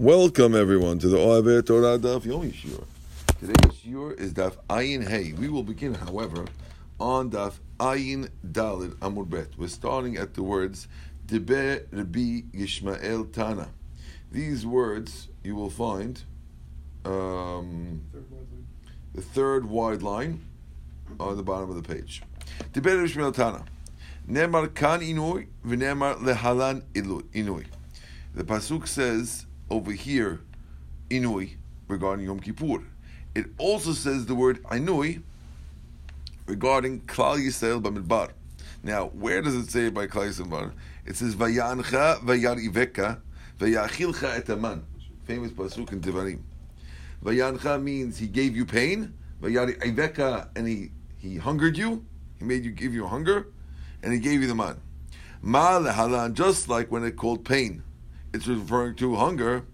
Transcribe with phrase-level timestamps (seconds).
[0.00, 2.84] Welcome everyone to the Oavet Torah Daf Yomi Shiur.
[3.38, 5.34] Today's Shiur is Daf Ayin Hey.
[5.34, 6.46] We will begin, however,
[6.98, 9.48] on Daf Ayin Dalid Amud Bet.
[9.58, 10.88] We're starting at the words
[11.26, 13.68] Debe Rabbi Yishmael Tana.
[14.32, 16.22] These words you will find
[17.04, 18.00] um,
[19.14, 20.42] the third wide line
[21.20, 22.22] on the bottom of the page.
[22.72, 23.66] Debe Rabbi Yishmael Tana.
[24.26, 27.66] Nemar kan inui v'nemar lehalan inui.
[28.32, 30.40] The pasuk says over here,
[31.08, 31.56] inui,
[31.88, 32.82] regarding Yom Kippur.
[33.34, 35.22] It also says the word inui
[36.46, 38.30] regarding Klal Yisrael Bamidbar.
[38.82, 40.72] Now, where does it say by Klal Yisrael?
[41.06, 43.18] It says Vayancha Vayariveka
[43.58, 44.82] Vayachilcha etaman.
[45.24, 46.40] Famous pasuk in Devarim.
[47.24, 49.14] Vayancha means he gave you pain.
[49.40, 52.04] Vayar Vayariveka and he he hungered you.
[52.38, 53.48] He made you give you hunger,
[54.02, 54.80] and he gave you the man.
[55.42, 57.82] Ma lehalan, just like when it called pain
[58.32, 59.64] it's referring to hunger.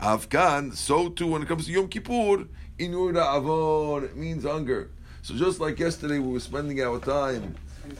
[0.00, 2.46] Afghan, so too when it comes to Yom Kippur,
[2.78, 4.90] inura avon, it means hunger.
[5.22, 7.54] So just like yesterday, we were spending our time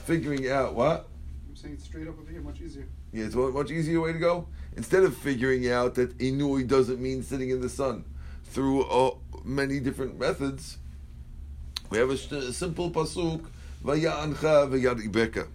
[0.05, 1.09] figuring out what.
[1.49, 2.87] I'm saying it straight up over here, much easier.
[3.13, 4.49] Yeah, it's a much easier way to go.
[4.77, 8.05] Instead of figuring out that inui doesn't mean sitting in the sun
[8.45, 10.79] through uh, many different methods,
[11.91, 13.45] we have a, a simple pasuk,
[13.85, 15.47] vaya'ancha vayaribeka.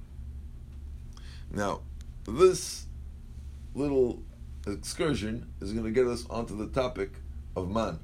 [1.52, 1.82] Now,
[2.26, 2.86] this
[3.76, 4.24] little
[4.68, 7.12] excursion is going to get us onto the topic
[7.56, 8.00] of man,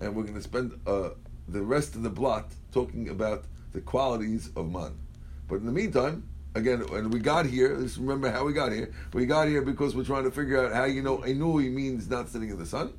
[0.00, 1.10] and we're going to spend uh,
[1.48, 4.98] the rest of the blot talking about the qualities of man.
[5.48, 8.92] But in the meantime, again, when we got here, let's remember how we got here.
[9.12, 12.28] We got here because we're trying to figure out how you know enui means not
[12.28, 12.92] sitting in the sun,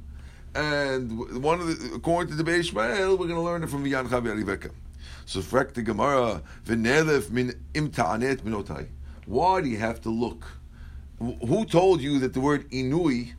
[0.56, 4.08] and one of the according to the Beishmael, we're going to learn it from V'yan
[4.08, 4.72] Chavi Ariveka.
[5.26, 8.88] So, frek the Gemara min imta'anet minotai.
[9.26, 10.46] Why do you have to look?
[11.22, 13.34] Who told you that the word inui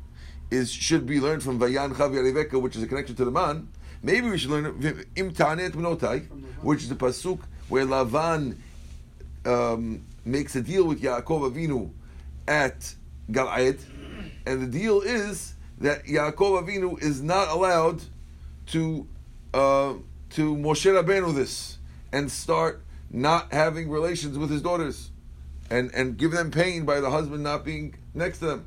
[0.50, 3.68] is should be learned from Vayan Chavi Ariveka, which is a connection to the man?
[4.02, 6.26] Maybe we should learn Im Tanet Minotai,
[6.62, 8.56] which is the pasuk where Lavan
[9.44, 11.90] um, makes a deal with Yaakov Avinu
[12.46, 12.94] at
[13.30, 13.80] Gal'ad,
[14.46, 18.02] and the deal is that Yaakov Avinu is not allowed
[18.66, 19.06] to
[19.54, 19.94] uh,
[20.30, 21.78] to Moshe Rabbeinu this
[22.12, 25.11] and start not having relations with his daughters
[25.72, 28.66] and, and give them pain by the husband not being next to them.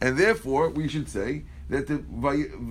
[0.00, 1.98] And therefore, we should say that the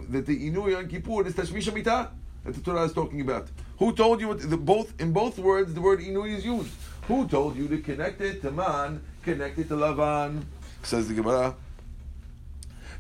[0.10, 2.10] that the Inui on Kippur is Tashmish Mitah
[2.44, 3.48] that the Torah is talking about.
[3.80, 6.72] Who told you the, both in both words the word Inui is used?
[7.08, 10.44] Who told you to connect it to Man, connect it to Lavan?
[10.84, 11.56] Says the Gemara.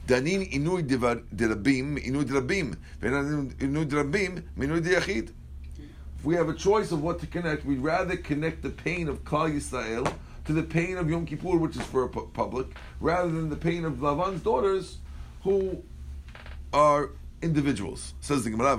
[0.07, 5.29] Danin inui derabim, inui derabim, inui derabim, inui deyachid.
[6.21, 9.23] If we have a choice of what to connect, we'd rather connect the pain of
[9.23, 10.13] Klal Yisrael
[10.45, 12.67] to the pain of Yom Kippur, which is for a public,
[12.99, 14.99] rather than the pain of Lavan's daughters,
[15.41, 15.81] who
[16.73, 17.09] are
[17.41, 18.13] individuals.
[18.21, 18.77] Says the Gemara,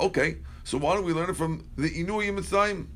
[0.00, 2.86] Okay, so why don't we learn it from the Inui Mitzrayim?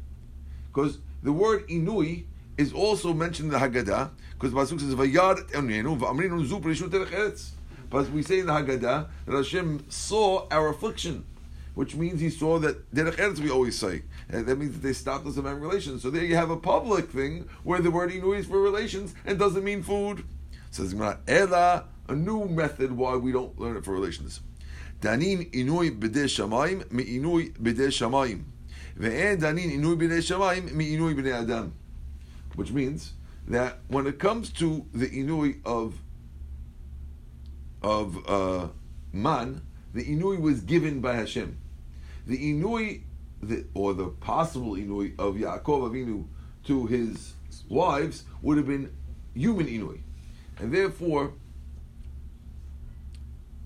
[0.73, 2.25] Because the word Inui
[2.57, 4.09] is also mentioned in the Haggadah,
[4.39, 7.55] because Pasuk says, Vayad Enenu, V'amrinu Zu.
[7.91, 11.27] But we say in the Haggadah that Hashem saw our affliction
[11.75, 14.93] which means he saw that derech eretz we always say, and that means that they
[14.93, 16.03] stopped us from having relations.
[16.03, 19.39] So there you have a public thing where the word inui is for relations and
[19.39, 20.25] doesn't mean food.
[20.71, 20.95] Says
[21.27, 24.41] ela a new method why we don't learn it for relations.
[25.01, 28.43] Danin inui b'dei shamayim mi inui b'dei shamayim,
[28.99, 31.73] ve'en danin inui b'dei shamayim mi inui b'dei adam,
[32.57, 33.15] which means
[33.49, 35.95] that when it comes to the inui of
[37.83, 38.69] of uh,
[39.13, 39.63] man
[39.95, 41.57] the Inui was given by Hashem.
[42.27, 43.03] The Inui,
[43.43, 46.27] the, or the possible Inui of Yaakov Avinu
[46.65, 47.35] to his
[47.69, 48.93] wives would have been
[49.35, 50.01] human Inui.
[50.59, 51.33] And therefore,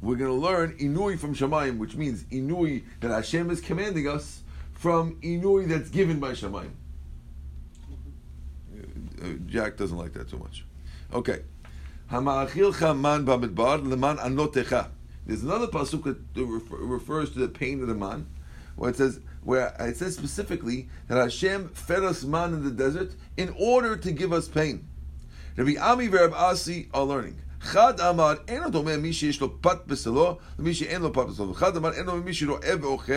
[0.00, 4.42] we're going to learn Inui from Shemayim, which means Inui that Hashem is commanding us,
[4.84, 6.70] from Inui that's given by Shemayim.
[9.22, 10.64] Uh, Jack doesn't like that too much.
[11.12, 11.42] Okay.
[12.10, 14.88] Hama'achilcha man b'midbar leman anotecha.
[15.25, 18.27] There's another pasuk that refers to the pain of the man,
[18.75, 23.13] where it says where it says specifically that Hashem fed us man in the desert
[23.37, 24.87] in order to give us pain.
[25.55, 27.35] Rabbi Ami and Asi are learning.
[27.61, 31.49] חד אמר, אין לו דומה מי שיש לו פת בשלו למי שאין לו פת בשלו.
[31.49, 33.13] וחד אמר, אין לו מי שרואה ואוכל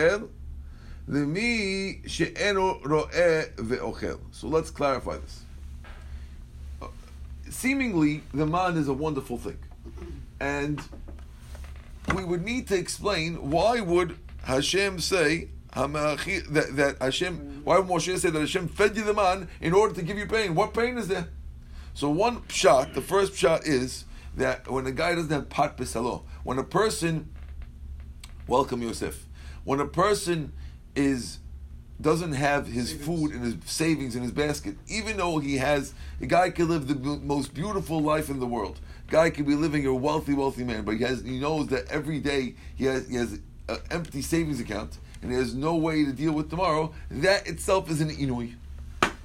[1.07, 4.17] למי שאינו רואה ואוכל.
[4.33, 5.45] So let's clarify this.
[7.49, 9.59] Seemingly, the man is a wonderful thing.
[10.39, 10.81] And
[12.14, 18.16] we would need to explain why would Hashem say that, that Hashem, why would Moshe
[18.18, 20.54] say that Hashem fed you the man in order to give you pain?
[20.54, 21.28] What pain is there?
[21.94, 24.04] So one shot, the first shot is
[24.36, 27.28] that when a guy doesn't have pat besalo, when a person,
[28.46, 29.26] welcome Yosef,
[29.64, 30.52] when a person
[30.94, 31.38] is
[32.00, 36.26] doesn't have his food and his savings in his basket, even though he has, a
[36.26, 38.78] guy could live the most beautiful life in the world.
[39.08, 42.20] Guy could be living a wealthy, wealthy man, but he has, he knows that every
[42.20, 46.12] day he has, he has an empty savings account and he has no way to
[46.12, 46.92] deal with tomorrow.
[47.10, 48.54] That itself is an inui,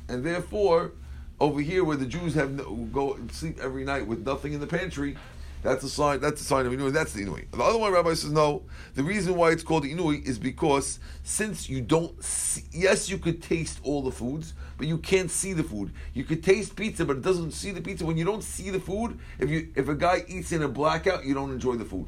[0.07, 0.93] and therefore,
[1.39, 4.59] over here where the Jews have no, go and sleep every night with nothing in
[4.59, 5.17] the pantry,
[5.63, 6.19] that's a sign.
[6.19, 6.91] That's a sign of inui.
[6.91, 7.49] That's the inui.
[7.51, 8.63] The other one, Rabbi says no.
[8.95, 13.41] The reason why it's called inui is because since you don't, see, yes, you could
[13.41, 15.91] taste all the foods, but you can't see the food.
[16.13, 18.05] You could taste pizza, but it doesn't see the pizza.
[18.05, 21.25] When you don't see the food, if you if a guy eats in a blackout,
[21.25, 22.07] you don't enjoy the food.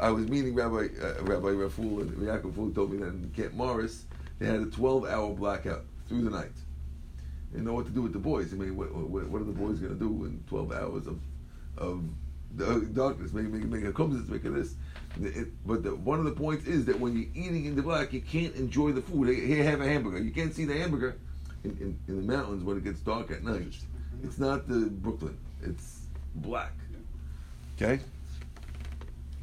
[0.00, 3.54] I was meeting Rabbi uh, Rabbi Raful and Yaakov Fu told me that in Camp
[3.54, 4.04] Morris
[4.38, 6.52] they had a 12 hour blackout through the night.
[7.52, 8.52] They know what to do with the boys.
[8.52, 11.20] I mean, what, what, what are the boys going to do in 12 hours of
[11.78, 12.02] of
[12.94, 13.32] darkness?
[13.32, 14.74] Make make make a kumsitz, make a this.
[15.20, 18.12] It, but the, one of the points is that when you're eating in the black,
[18.12, 19.28] you can't enjoy the food.
[19.28, 20.18] Here, have a hamburger.
[20.18, 21.16] You can't see the hamburger
[21.64, 23.74] in, in, in the mountains when it gets dark at night.
[24.22, 25.36] It's not the Brooklyn.
[25.62, 26.02] It's
[26.36, 26.72] black.
[27.76, 28.00] Okay.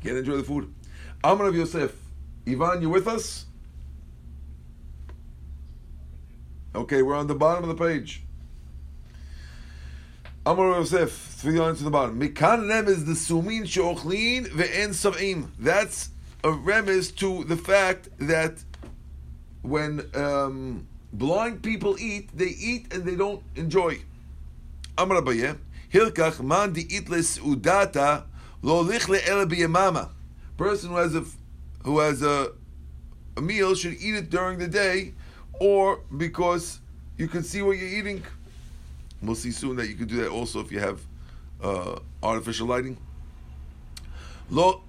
[0.03, 0.73] Can't enjoy the food.
[1.23, 1.93] Amar of Yosef.
[2.47, 3.45] Ivan, you with us?
[6.73, 8.23] Okay, we're on the bottom of the page.
[10.45, 12.19] Amar of Yosef, three lines to the bottom.
[12.19, 15.49] Mikan rem is the sumin sheochlin ve'en sav'im.
[15.59, 16.09] That's
[16.43, 18.63] a remez to the fact that
[19.61, 23.99] when um, blind people eat, they eat and they don't enjoy.
[24.97, 25.57] Amar Abaye,
[25.91, 28.25] Hilkach man di itles udata
[28.61, 30.09] lo lichle ele biyamama.
[30.57, 31.23] Person who has a
[31.83, 32.51] who has a,
[33.37, 35.13] a meal should eat it during the day,
[35.59, 36.79] or because
[37.17, 38.21] you can see what you're eating.
[39.21, 41.01] We'll see soon that you can do that also if you have
[41.61, 42.97] uh, artificial lighting.
[44.49, 44.81] Lo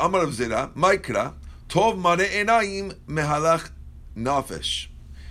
[0.00, 1.34] Amar of Zera, Maikra,
[1.68, 3.68] Tov mare enayim mehalach
[4.16, 4.86] nafesh.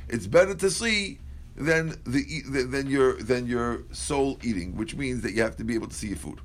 [0.07, 1.17] It's better to see
[1.55, 5.73] than the than your than your soul eating, which means that you have to be
[5.73, 6.39] able to see your food.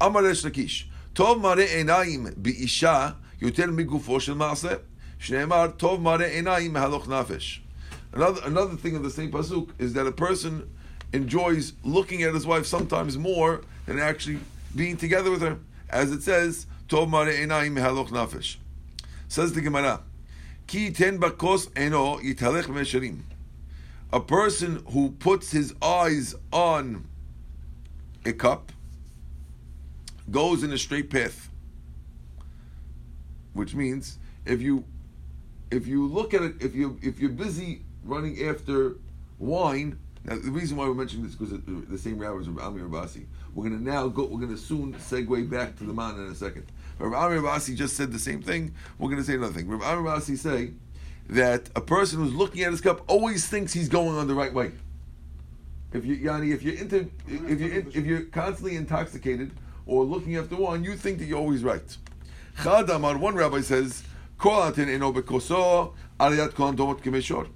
[0.00, 4.80] Amar Resh Lakish, Tov mare enayim biisha yoter migufo shel maaseh.
[5.20, 7.58] Shneimar Tov mare enayim mehalach nafesh.
[8.14, 10.66] Another another thing of the same pasuk is that a person
[11.12, 14.38] enjoys looking at his wife sometimes more than actually
[14.74, 15.58] being together with her,
[15.90, 18.56] as it says, "Tov mare enayim mehaloch nafesh."
[19.28, 20.02] Says the Gemara,
[20.66, 23.22] "Ki ten bakos eno yitalech mesharim."
[24.12, 27.06] A person who puts his eyes on
[28.24, 28.72] a cup
[30.30, 31.50] goes in a straight path,
[33.52, 34.84] which means if you
[35.70, 38.96] if you look at it, if you if you're busy running after
[39.38, 39.98] wine.
[40.24, 43.26] Now, the reason why we're mentioning this is because the, same rabbis of Amir Abasi.
[43.54, 44.24] We're to now go.
[44.24, 46.66] We're to soon segue back to the man in a second.
[46.98, 48.74] Rav Amir Abasi just said the same thing.
[48.98, 49.68] We're going to say another thing.
[49.68, 50.72] Rav Amir Abasi say
[51.28, 54.52] that a person who's looking at his cup always thinks he's going on the right
[54.52, 54.72] way.
[55.92, 59.52] If you, Yanni, if you're into, if you if you're constantly intoxicated
[59.86, 61.96] or looking after one, you think that you're always right.
[62.62, 64.02] Chad Amar, one rabbi says,
[64.38, 67.48] "Kol atin eno bekoso arayat kol domot kemeshor."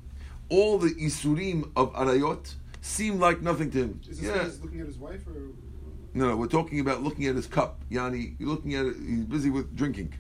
[0.49, 4.01] All the isurim of arayot seem like nothing to him.
[4.09, 4.39] Is this Yeah.
[4.45, 5.53] guy looking at his wife or?
[6.13, 7.81] No, no, we're talking about looking at his cup.
[7.89, 10.13] Yanni, you're looking at it, he's busy with drinking.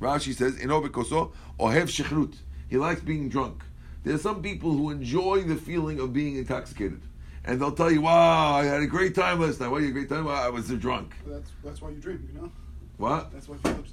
[0.00, 2.36] Rashi says, Eno bekoso ohev shechrut.
[2.68, 3.62] He likes being drunk.
[4.04, 7.00] There are some people who enjoy the feeling of being intoxicated.
[7.44, 9.68] And they'll tell you, wow, I had a great time last night.
[9.68, 10.24] Why you a great time?
[10.24, 11.14] Well, I was drunk.
[11.26, 12.52] That's that's why you drink, you know.
[12.98, 13.32] What?
[13.32, 13.92] That's why Phillips.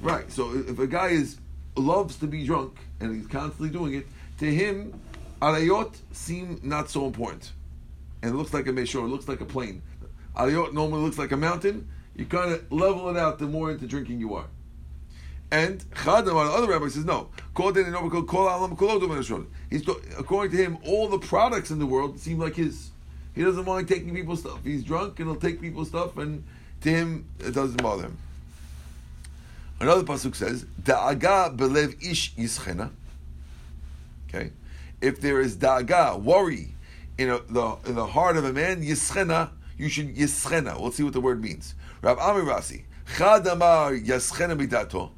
[0.00, 0.12] Why.
[0.12, 0.32] Right.
[0.32, 1.38] So if a guy is
[1.76, 4.06] loves to be drunk and he's constantly doing it,
[4.38, 5.00] to him,
[5.40, 7.52] arayot seem not so important.
[8.22, 9.82] And it looks like a meshor, it looks like a plane.
[10.38, 11.88] Arayot normally looks like a mountain.
[12.14, 14.46] You kind of level it out the more into drinking you are.
[15.50, 17.28] And Chadam, the other rabbi says no.
[19.70, 22.90] He's according to him, all the products in the world seem like his.
[23.34, 24.58] He doesn't mind taking people's stuff.
[24.64, 26.44] He's drunk and he'll take people's stuff, and
[26.82, 28.18] to him it doesn't bother him.
[29.80, 32.90] Another pasuk says, "Da'aga belev ish yischena."
[34.28, 34.50] Okay,
[35.00, 36.74] if there is da'aga, worry,
[37.16, 40.78] in a, the in the heart of a man, yischena, you should yischena.
[40.78, 41.74] We'll see what the word means.
[42.02, 42.82] Rav Amir Rasi,
[43.16, 45.10] Chad amar yischena midato.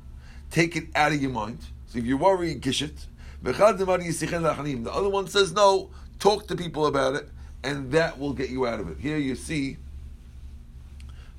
[0.51, 1.59] Take it out of your mind.
[1.89, 3.07] So if you're worrying, kish it.
[3.43, 5.91] The other one says no.
[6.19, 7.29] Talk to people about it,
[7.65, 8.99] and that will get you out of it.
[8.99, 9.79] Here you see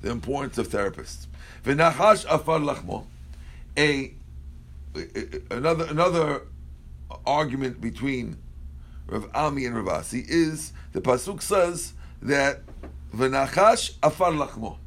[0.00, 1.26] the importance of therapists.
[1.64, 3.06] V'nachash afar lachmo,
[3.78, 4.12] a
[5.50, 6.42] another another
[7.24, 8.36] argument between
[9.06, 12.62] Rav Ami and Rav Asi is the pasuk says that
[13.14, 14.78] v'nachash afar lachmo.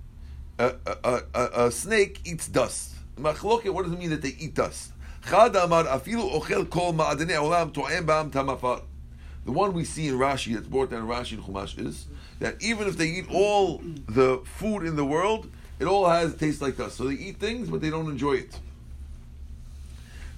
[0.57, 2.93] A, snake eats dust.
[3.19, 4.91] Machloket, what does it mean that they eat dust?
[5.29, 8.81] Chad amar afilu ochel kol ma'adene olam to'em ba'am tamafar.
[9.43, 12.07] The one we see in Rashi, that's brought down in Rashi and Chumash, is
[12.39, 16.61] that even if they eat all the food in the world, it all has taste
[16.61, 16.97] like dust.
[16.97, 18.57] So they eat things, but they don't enjoy it.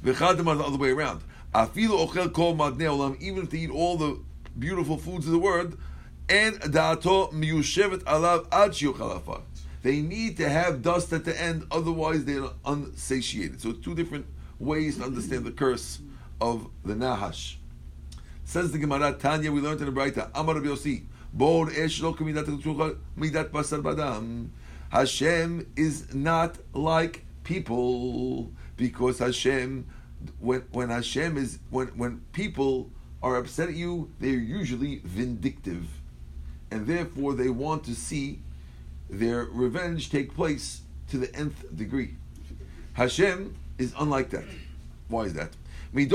[0.04, 1.22] V'chad amar the other way around.
[1.54, 4.20] Afilu ochel kol ma'adene olam, even if they eat all the
[4.58, 5.78] beautiful foods of the world,
[6.30, 9.42] and da'ato miyushevet alav ad shiyochal afar.
[9.84, 13.62] They need to have dust at the end, otherwise they're unsatiated.
[13.62, 14.26] So two different
[14.60, 16.00] ways to understand the curse
[16.42, 17.58] of the Nahash.
[18.44, 21.04] Says the Gemara, Tanya, we learned in the Braita, Amar Yossi,
[21.38, 24.50] kemidat midat basar badam.
[24.90, 29.86] Hashem is not like people because Hashem,
[30.40, 32.90] when when Hashem is when when people
[33.22, 35.88] are upset at you, they're usually vindictive,
[36.72, 38.40] and therefore they want to see
[39.10, 42.16] their revenge take place to the nth degree.
[42.94, 44.46] Hashem is unlike that.
[45.08, 45.52] Why is that?
[45.94, 46.12] If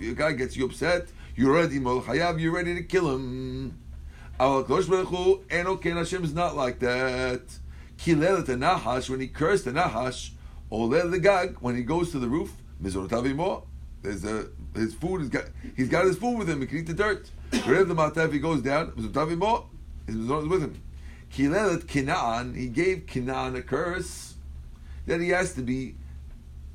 [0.00, 3.78] a guy gets you upset, you're ready you're ready to kill him.
[4.38, 7.42] Hu, Enoken Hashem is not like that.
[7.96, 10.32] Kilel the Nahash, when he cursed the Nahash,
[10.70, 15.44] Olel the Gag, when he goes to the roof, there's a, his food, he's got,
[15.76, 17.30] he's got his food with him, he can eat the dirt.
[17.66, 19.64] Rev the Matav, he goes down, his Mizorot
[20.08, 20.16] is
[20.48, 20.82] with him.
[21.32, 24.34] Kilelet Kinan, he gave Kinan a curse
[25.06, 25.94] that he has to be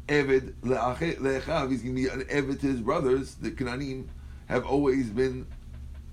[0.07, 1.71] Evid le'achav.
[1.71, 3.35] He's going to be an Evid to his brothers.
[3.35, 4.07] The Kananim
[4.47, 5.45] have always been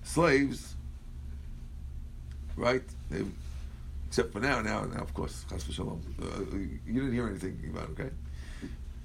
[0.03, 0.75] slaves,
[2.57, 2.83] right?
[3.11, 3.31] They've,
[4.09, 4.61] except for now.
[4.61, 6.01] Now, now, of course, Chas v'shalom.
[6.21, 8.11] Uh, you didn't hear anything about it, okay?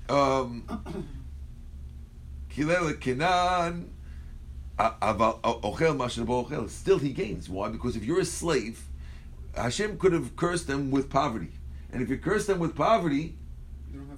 [0.10, 0.64] Um,
[6.70, 7.50] Still, he gains.
[7.50, 7.70] Why?
[7.70, 8.84] Because if you're a slave,
[9.56, 11.52] Hashem could have cursed them with poverty.
[11.92, 13.36] And if you curse them with poverty,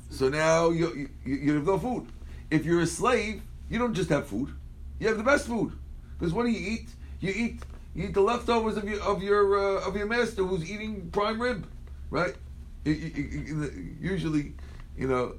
[0.10, 2.08] so now you, you, you have no food.
[2.50, 4.54] If you're a slave, you don't just have food;
[5.00, 5.72] you have the best food.
[6.20, 6.90] Because what do you eat?
[7.22, 7.62] You eat
[7.96, 11.42] you eat the leftovers of your of your uh, of your master who's eating prime
[11.42, 11.66] rib,
[12.10, 12.36] right?
[12.84, 14.54] usually,
[14.98, 15.36] you know,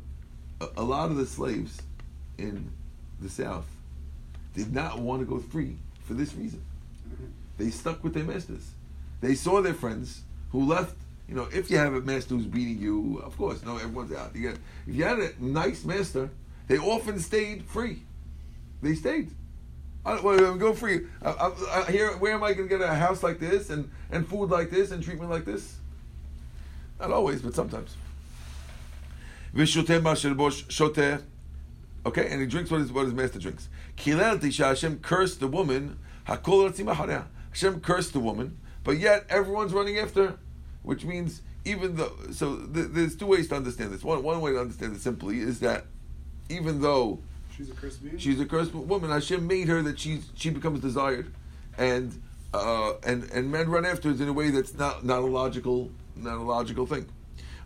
[0.77, 1.83] a lot of the slaves
[2.39, 2.71] in
[3.23, 3.67] the South
[4.55, 6.63] did not want to go free for this reason.
[7.59, 8.73] They stuck with their masters.
[9.21, 10.97] They saw their friends who left
[11.33, 14.37] you know, if you have a master who's beating you, of course, no, everyone's out.
[14.37, 16.29] You get, if you had a nice master,
[16.69, 18.03] they often stayed free.
[18.83, 19.31] They stayed.
[20.05, 21.07] I don't go free.
[21.23, 23.89] I, I, I, here, where am I going to get a house like this and,
[24.11, 25.77] and food like this and treatment like this?
[27.01, 27.97] Not always, but sometimes.
[32.05, 33.69] Okay, and he drinks what his, what his master drinks.
[33.97, 35.99] Hashem cursed the woman.
[36.25, 40.39] Hashem cursed the woman, but yet everyone's running after her
[40.83, 44.03] which means even though so th- there's two ways to understand this.
[44.03, 45.87] One one way to understand it simply is that
[46.49, 47.21] even though
[47.57, 50.81] she's a cursed being, she's a cursed woman, Hashem made her that she she becomes
[50.81, 51.33] desired,
[51.79, 52.21] and
[52.53, 55.91] uh, and and men run after her in a way that's not not a logical
[56.17, 57.07] not a logical thing.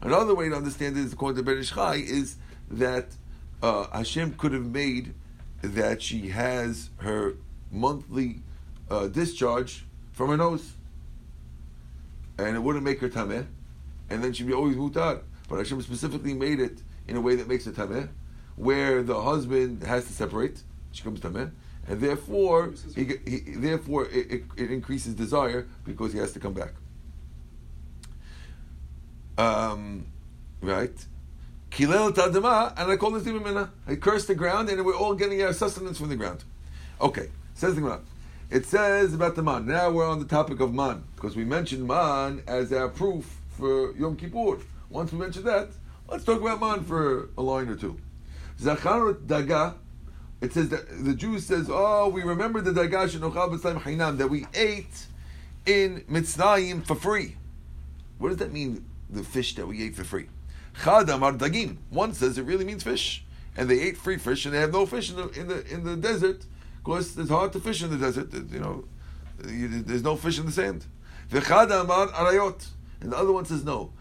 [0.03, 2.37] Another way to understand it, according to Ben Ish Chai, is
[2.71, 3.07] that
[3.63, 5.15] uh, Hashem could have made
[5.63, 7.35] that she has her
[7.71, 8.43] monthly
[8.91, 10.73] uh, discharge from her nose
[12.39, 13.47] and it wouldn't make her tameh,
[14.11, 15.23] and then she'd be always mutar.
[15.49, 18.09] But Hashem specifically made it in a way that makes her tameh,
[18.57, 21.51] where the husband has to separate, she comes tameh,
[21.89, 26.53] and therefore he, he therefore it, it, it, increases desire because he has to come
[26.53, 26.75] back.
[29.39, 30.07] Um,
[30.61, 31.07] right.
[31.77, 35.53] Kilel and I call this even I curse the ground, and we're all getting our
[35.53, 36.43] sustenance from the ground.
[37.03, 38.01] Okay, says the Gemara.
[38.51, 39.67] It says about the man.
[39.67, 43.95] Now we're on the topic of man because we mentioned man as our proof for
[43.95, 44.59] Yom Kippur.
[44.89, 45.69] Once we mentioned that,
[46.09, 47.99] let's talk about man for a line or two.
[48.59, 49.75] Zachar daga.
[50.41, 53.07] It says that the Jew says, "Oh, we remember the daga
[53.83, 55.09] hainam that we ate
[55.67, 57.37] in Mitzrayim for free."
[58.17, 58.87] What does that mean?
[59.11, 60.29] The fish that we ate for free.
[60.81, 61.79] Chadam ar dagim.
[61.91, 63.25] One says it really means fish,
[63.57, 65.85] and they ate free fish, and they have no fish in the in the in
[65.85, 66.45] the desert
[66.87, 68.33] course, it's hard to fish in the desert.
[68.33, 68.85] You know,
[69.39, 70.87] there's no fish in the sand.
[71.31, 72.67] V'chada amar arayot.
[73.01, 73.93] And the other one says no.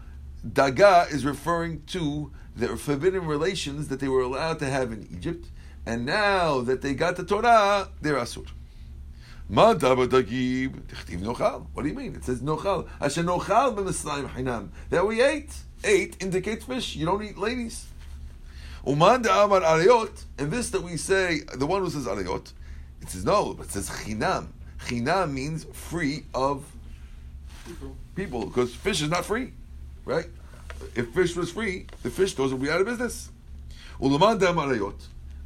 [0.46, 5.48] Daga is referring to the forbidden relations that they were allowed to have in Egypt,
[5.84, 8.46] and now that they got the Torah, they're asur.
[9.48, 12.16] What do you mean?
[12.16, 12.88] It says nochal.
[13.00, 14.70] Asher nochal b'Mitzrayim hinam.
[14.90, 15.52] That we ate.
[15.86, 16.96] Ate indicates fish.
[16.96, 17.86] You don't eat ladies.
[18.86, 20.24] Uman de amar arayot.
[20.38, 22.52] And this that we say, the one who says arayot,
[23.00, 24.48] it says no, but it says chinam.
[24.80, 26.64] Chinam means free of
[28.14, 28.46] People.
[28.46, 29.52] because fish is not free,
[30.04, 30.26] right?
[30.94, 33.30] If fish was free, the fish stores would be out of business.
[34.00, 35.00] Ulaman amar arayot.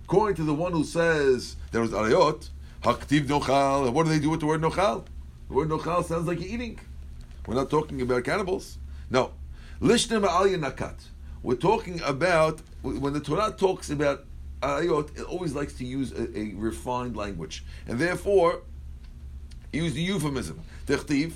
[0.04, 2.48] According to the one who says there was arayot,
[2.82, 3.92] haktiv nochal.
[3.92, 5.04] What do they do with the word nochal?
[5.48, 6.78] The word nochal sounds like you're eating.
[7.46, 8.78] We're not talking about cannibals.
[9.08, 9.32] No.
[9.80, 10.96] Lishna ma'alya nakat.
[11.42, 14.26] We're talking about when the Torah talks about
[14.60, 18.60] ayot, it always likes to use a, a refined language, and therefore
[19.72, 20.60] use the euphemism.
[20.86, 21.32] Techtiv,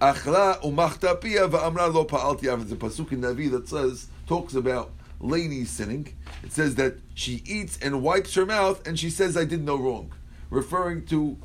[0.00, 2.60] achla umachta pia va'amra lo pa'alti av.
[2.60, 6.14] There's a pasuk in Navi that says, talks about ladies sinning.
[6.44, 9.76] It says that she eats and wipes her mouth and she says, I did no
[9.76, 10.12] wrong.
[10.50, 11.36] Referring to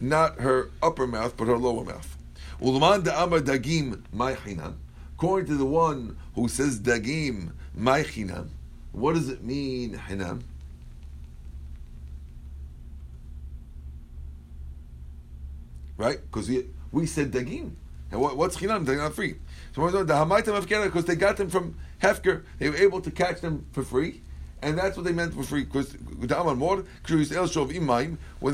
[0.00, 2.18] not her upper mouth, but her lower mouth.
[2.60, 4.74] Ulman da'amar dagim my chinam.
[5.18, 8.48] According to the one who says dagim my chinam,
[8.92, 10.42] what does it mean, hinam?
[15.98, 16.18] right?
[16.22, 17.72] Because we, we said dagim.
[18.10, 18.86] And what, what's chinam?
[18.86, 19.34] They're not free.
[19.74, 22.44] So we're the hamaita mafkera because they got them from hefker.
[22.58, 24.22] They were able to catch them for free,
[24.62, 25.64] and that's what they meant for free.
[25.64, 26.28] Because when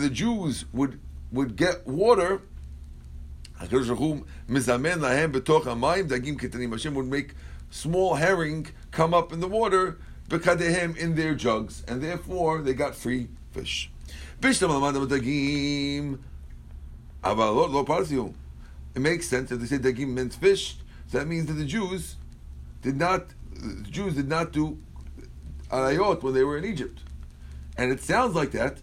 [0.01, 0.99] the Jews would
[1.31, 2.43] would get water,
[6.71, 7.35] Hashem would make
[7.71, 12.95] small herring come up in the water b'kadehem in their jugs, and therefore they got
[12.95, 13.91] free fish.
[18.95, 20.77] It makes sense if they say dagim meant fish.
[21.09, 22.17] So that means that the Jews
[22.83, 24.79] did not, the Jews did not do
[25.71, 27.01] arayot when they were in Egypt,
[27.77, 28.79] and it sounds like that.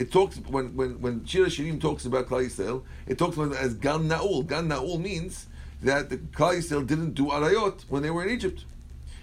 [0.00, 3.74] It talks when when when Shir HaShirim talks about Klal Yisrael, it talks about as
[3.74, 4.46] gan naul.
[4.46, 5.46] Gan naul means
[5.82, 8.64] that the Klal Yisrael didn't do arayot when they were in Egypt.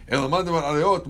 [0.08, 1.02] Why does the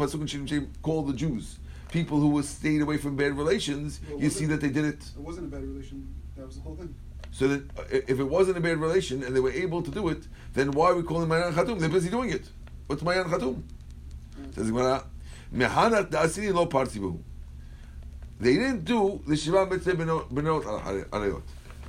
[0.00, 1.58] pasuk in Shirim call the Jews?
[1.90, 5.02] people who were stayed away from bad relations, Well, you see that they did it.
[5.16, 6.14] It wasn't a bad relation.
[6.36, 6.94] That was the whole thing.
[7.32, 10.26] So that if it wasn't a bad relation and they were able to do it,
[10.54, 11.78] then why are we calling Mayan Khatum?
[11.78, 12.44] They're busy doing it.
[12.86, 13.62] What's Mayan Khatum?
[14.54, 15.04] Says Gemara,
[15.54, 17.18] "Mehanat da'asini lo partibu."
[18.40, 20.64] They didn't do the Shiva Mitzvah benot
[21.10, 21.42] arayot.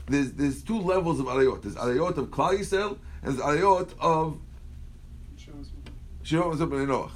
[0.07, 1.61] There's there's two levels of arayot.
[1.61, 4.37] There's arayot of Klal Yisrael and there's arayot of
[6.23, 7.11] Shiva Mitzvah ben Noach.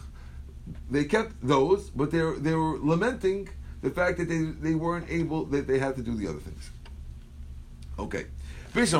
[0.89, 3.49] They kept those, but they were, they were lamenting
[3.81, 6.71] the fact that they, they weren't able, that they had to do the other things.
[7.99, 8.25] Okay.
[8.73, 8.91] It's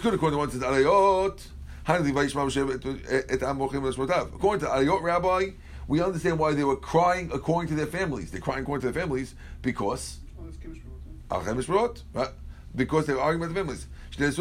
[0.00, 1.40] good according to one says Arayot.
[1.88, 2.12] According
[4.60, 5.50] to Arayot Rabbi,
[5.88, 8.30] we understand why they were crying according to their families.
[8.30, 10.90] They're crying according to their families because that's chemistry.
[11.30, 11.56] all the time.
[11.56, 12.30] Achem Mishparot, right?
[12.74, 13.86] Because they were arguing about the families.
[14.10, 14.36] Because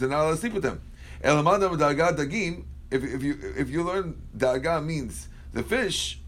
[0.00, 0.82] they're not allowed to sleep with them.
[1.22, 6.20] Elamanda Daga Dagim, if, if you if you learn Daga means the fish,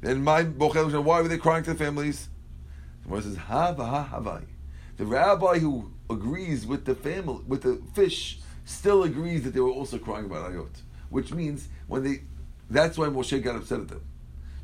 [0.00, 2.28] then my bochel why were they crying to the families?
[3.02, 4.44] Gemara says ha ha havai.
[4.96, 9.70] The rabbi who agrees with the family with the fish still agrees that they were
[9.70, 12.22] also crying about ayot, which means when they
[12.70, 14.02] that's why Moshe got upset at them.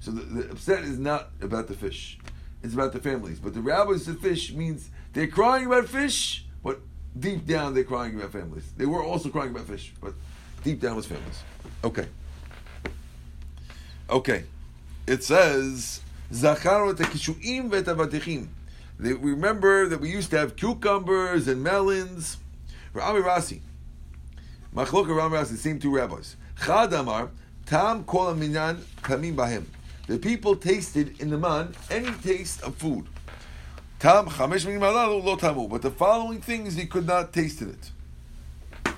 [0.01, 2.19] So the, the upset is not about the fish;
[2.63, 3.39] it's about the families.
[3.39, 6.81] But the rabbis said fish means they're crying about fish, but
[7.19, 8.65] deep down they're crying about families.
[8.77, 10.15] They were also crying about fish, but
[10.63, 11.43] deep down was families.
[11.83, 12.07] Okay.
[14.09, 14.45] Okay.
[15.07, 16.01] It says
[16.33, 18.49] v'etavatichim.
[18.99, 22.39] They- remember that we used to have cucumbers and melons.
[22.93, 23.61] Rami Rasi.
[24.75, 26.37] Machloka Rami Rasi, same two rabbis.
[26.65, 27.31] Chad Amar,
[27.67, 29.65] Tam kol minyan kamim bahem.
[30.07, 33.07] The people tasted in the man any taste of food.
[33.99, 34.65] Tam chamesh
[35.25, 35.67] lo tamu.
[35.67, 38.95] But the following things he could not taste in it.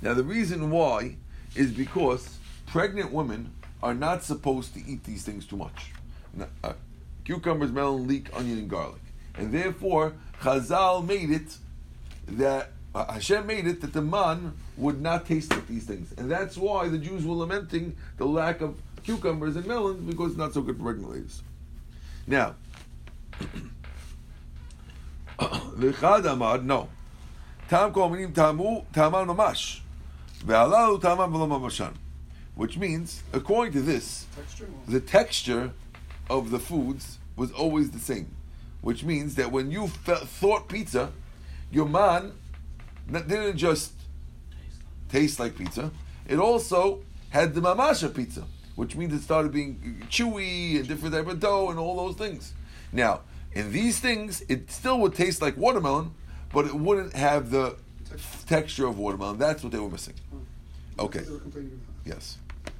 [0.00, 1.16] Now the reason why
[1.54, 5.92] is because pregnant women are not supposed to eat these things too much.
[6.64, 6.72] Uh,
[7.24, 9.02] cucumbers, melon, leek, onion, and garlic,
[9.36, 11.56] and therefore Chazal made it
[12.28, 16.30] that uh, Hashem made it that the man would not taste like these things, and
[16.30, 20.52] that's why the Jews were lamenting the lack of cucumbers and melons because it's not
[20.52, 21.42] so good for pregnant ladies.
[22.26, 22.56] Now,
[25.38, 26.24] the Chad
[26.64, 26.88] no.
[27.68, 29.80] Tam kol minim tamu taman mamash.
[30.44, 31.94] Ve'alalu taman v'lo mamashan.
[32.56, 34.26] Which means, according to this.
[34.88, 35.70] The texture
[36.28, 38.34] of the foods was always the same.
[38.80, 41.12] Which means that when you thought pizza,
[41.70, 42.32] your man
[43.12, 43.92] didn't just
[45.08, 45.90] taste like pizza,
[46.28, 48.44] it also had the mamasha pizza,
[48.76, 52.52] which means it started being chewy and different type of dough and all those things.
[52.92, 53.20] Now,
[53.52, 56.12] in these things, it still would taste like watermelon,
[56.52, 57.76] but it wouldn't have the
[58.46, 58.86] Texture.
[58.86, 59.38] of watermelon.
[59.38, 60.14] That's what they were missing.
[60.98, 61.04] Oh.
[61.04, 61.20] Okay.
[61.20, 62.38] They were complaining about Yes.
[62.64, 62.72] that.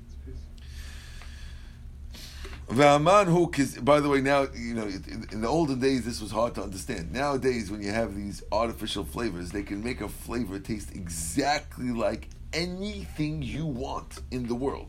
[2.70, 6.54] V'aman By the way, now you know in, in the olden days this was hard
[6.54, 7.12] to understand.
[7.12, 12.28] Nowadays, when you have these artificial flavors, they can make a flavor taste exactly like
[12.52, 14.88] anything you want in the world,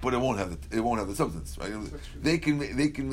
[0.00, 1.58] but it won't have the, it won't have the substance.
[1.58, 1.72] Right?
[2.22, 3.10] They can they can.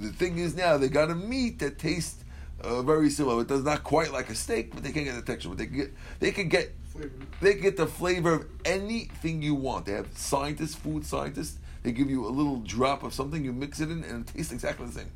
[0.00, 2.24] The thing is now they got a meat that tastes
[2.62, 3.42] uh, very similar.
[3.42, 5.50] It does not quite like a steak, but they can get the texture.
[5.50, 7.12] But they can get they can get Flavor.
[7.40, 9.86] they get the flavor of anything you want.
[9.86, 11.58] They have scientists, food scientists.
[11.86, 14.50] They give you a little drop of something, you mix it in, and it tastes
[14.50, 15.10] exactly the same.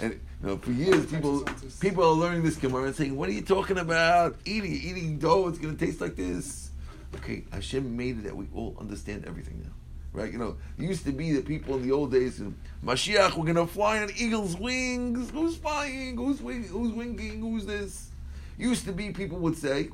[0.00, 1.44] And you know, for years, people
[1.78, 4.34] people are learning this Gemara and saying, "What are you talking about?
[4.44, 5.46] Eating eating dough?
[5.46, 6.70] It's going to taste like this."
[7.14, 9.70] Okay, Hashem made it that we all understand everything now,
[10.12, 10.32] right?
[10.32, 12.42] You know, it used to be that people in the old days,
[12.84, 15.30] Mashiach, we're going to fly on eagle's wings.
[15.30, 16.16] Who's flying?
[16.16, 17.40] Who's wing, Who's winking?
[17.40, 18.10] Who's this?
[18.58, 19.90] Used to be people would say,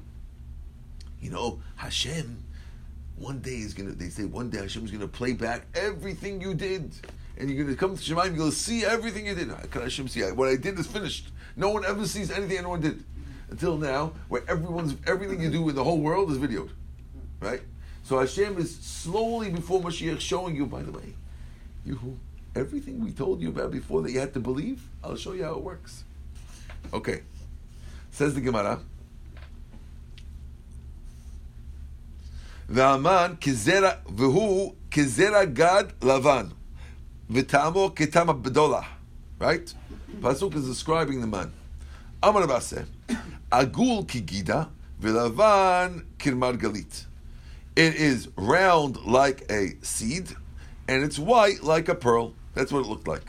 [1.21, 2.43] you know, Hashem,
[3.17, 3.93] one day is gonna.
[3.93, 6.93] They say one day Hashem is gonna play back everything you did,
[7.39, 8.37] and you're gonna come to Shemaim.
[8.37, 9.49] Gonna see everything you did.
[9.71, 10.23] Can Hashem see?
[10.23, 11.29] What I did is finished.
[11.57, 13.03] No one ever sees anything anyone did
[13.51, 16.71] until now, where everyone's everything you do in the whole world is videoed,
[17.41, 17.63] right?
[18.03, 20.67] So Hashem is slowly before Mashiach showing you.
[20.67, 21.15] By the way,
[21.85, 22.19] you
[22.55, 24.83] everything we told you about before that you had to believe.
[25.03, 26.05] I'll show you how it works.
[26.93, 27.23] Okay,
[28.11, 28.81] says the Gemara.
[32.70, 36.46] והמן כזרע, והוא כזרע גד לבן,
[37.30, 38.86] וטעמו כטעם הבדולח,
[39.40, 39.74] right?
[40.22, 41.48] Pasuk is describing the man.
[42.26, 42.82] אמר רבסה,
[43.52, 44.64] עגול כגידה,
[45.02, 47.06] ולבן כמרגלית.
[47.76, 50.36] It is round like a seed,
[50.88, 52.34] and it's white like a pearl.
[52.54, 53.26] That's what it looked like.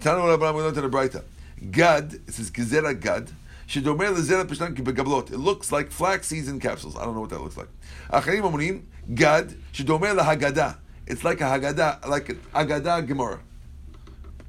[0.00, 1.22] Tanu Rabban, we learned in the Braita.
[1.70, 3.30] Gad, it says Gezerah Gad,
[3.73, 6.97] It looks like flax seeds in capsules.
[6.97, 7.69] I don't know what that looks like.
[8.09, 10.77] Acharim Amunim, Gad, Shidomer Haggadah.
[11.07, 13.39] It's like a Haggadah, like an Haggadah Gemara.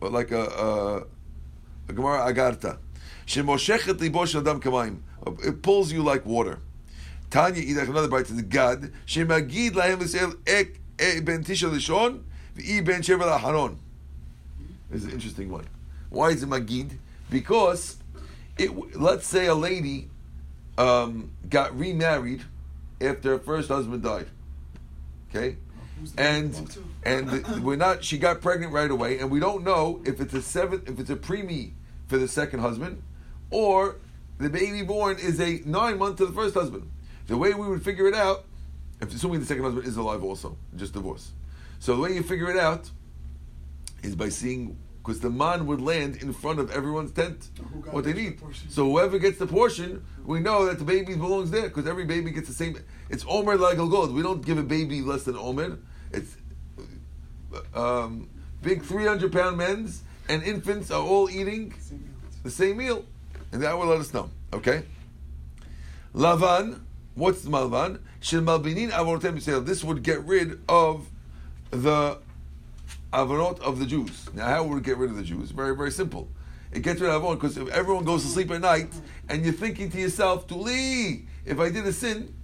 [0.01, 0.97] Or like a, a,
[1.89, 2.79] a Gemara Agarta.
[3.27, 4.99] Shemoshechet libo adam kamayim.
[5.45, 6.59] It pulls you like water.
[7.31, 12.23] Tanya idach another bite to the gad shemagid lahem l'sel ek ben tisha lishon
[12.57, 13.77] v'i ben sheva laharon.
[14.91, 15.67] Is an interesting one.
[16.11, 16.99] Why is it magid?
[17.31, 17.97] Because
[18.59, 18.99] it.
[18.99, 20.11] Let's say a lady
[20.79, 22.43] um, got remarried
[23.01, 24.27] after her first husband died.
[25.31, 25.57] Okay,
[26.19, 28.05] and and we're not.
[28.05, 31.11] She got pregnant right away, and we don't know if it's a seventh, if it's
[31.11, 31.73] a preemie
[32.07, 33.03] for the second husband,
[33.51, 33.97] or
[34.39, 36.91] the baby born is a nine month to the first husband.
[37.29, 38.45] The way we would figure it out,
[39.01, 41.33] if assuming the second husband is alive also, just divorce.
[41.79, 42.91] So the way you figure it out
[44.03, 47.51] is by seeing because the man would land in front of everyone's tent
[47.91, 48.39] what they need.
[48.39, 48.71] portion?
[48.71, 52.31] So whoever gets the portion, we know that the baby belongs there because every baby
[52.31, 52.79] gets the same.
[53.11, 54.15] It's Omer like gold.
[54.15, 55.79] We don't give a baby less than Omer.
[56.13, 56.37] It's
[57.75, 58.29] um,
[58.63, 63.05] big three hundred pound men's and infants are all eating Same the same meal,
[63.51, 64.31] and that will let us know.
[64.53, 64.85] Okay.
[66.15, 66.81] Lavan,
[67.15, 68.01] what's the Malvan?
[68.21, 69.65] Shel Malbinin Avonotem Yisrael.
[69.65, 71.09] This would get rid of
[71.71, 72.19] the
[73.13, 74.29] avanot of the Jews.
[74.35, 75.51] Now, how would we get rid of the Jews?
[75.51, 76.29] Very, very simple.
[76.73, 78.93] It gets rid of avon because if everyone goes to sleep at night
[79.29, 82.35] and you're thinking to yourself, Tuli, if I did a sin,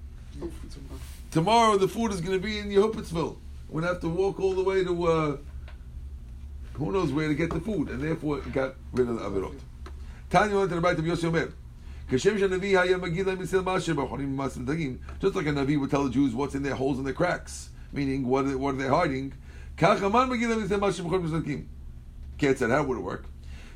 [1.31, 3.37] tomorrow the food is going to be in Yehopitzville.
[3.69, 5.37] We're going to have to walk all the way to uh,
[6.75, 9.59] who knows where to get the food, and therefore it got rid of the avirot.
[10.31, 11.53] Tanya went to the right of Yossi Omer.
[12.11, 12.39] Just like a
[15.51, 18.49] Navi would tell the Jews what's in their holes and their cracks, meaning what are
[18.49, 19.35] they, what are they hiding,
[19.79, 21.65] Kachaman Megillah say Moshe Bechor Mitzvakim.
[22.37, 23.25] Ketzad, how would it work?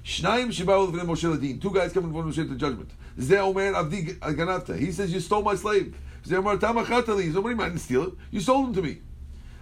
[0.04, 1.60] Shnayim Shibaul V'nei Moshe Ladin.
[1.60, 2.90] Two guys coming from Moshe to judgment.
[3.16, 4.76] Zeh Omer Avdi Ganavta.
[4.76, 5.96] He says, you stole my slave.
[6.26, 7.32] Zeh Omer Tamachatali.
[7.32, 8.14] Somebody might steal it.
[8.32, 8.98] You sold him to me.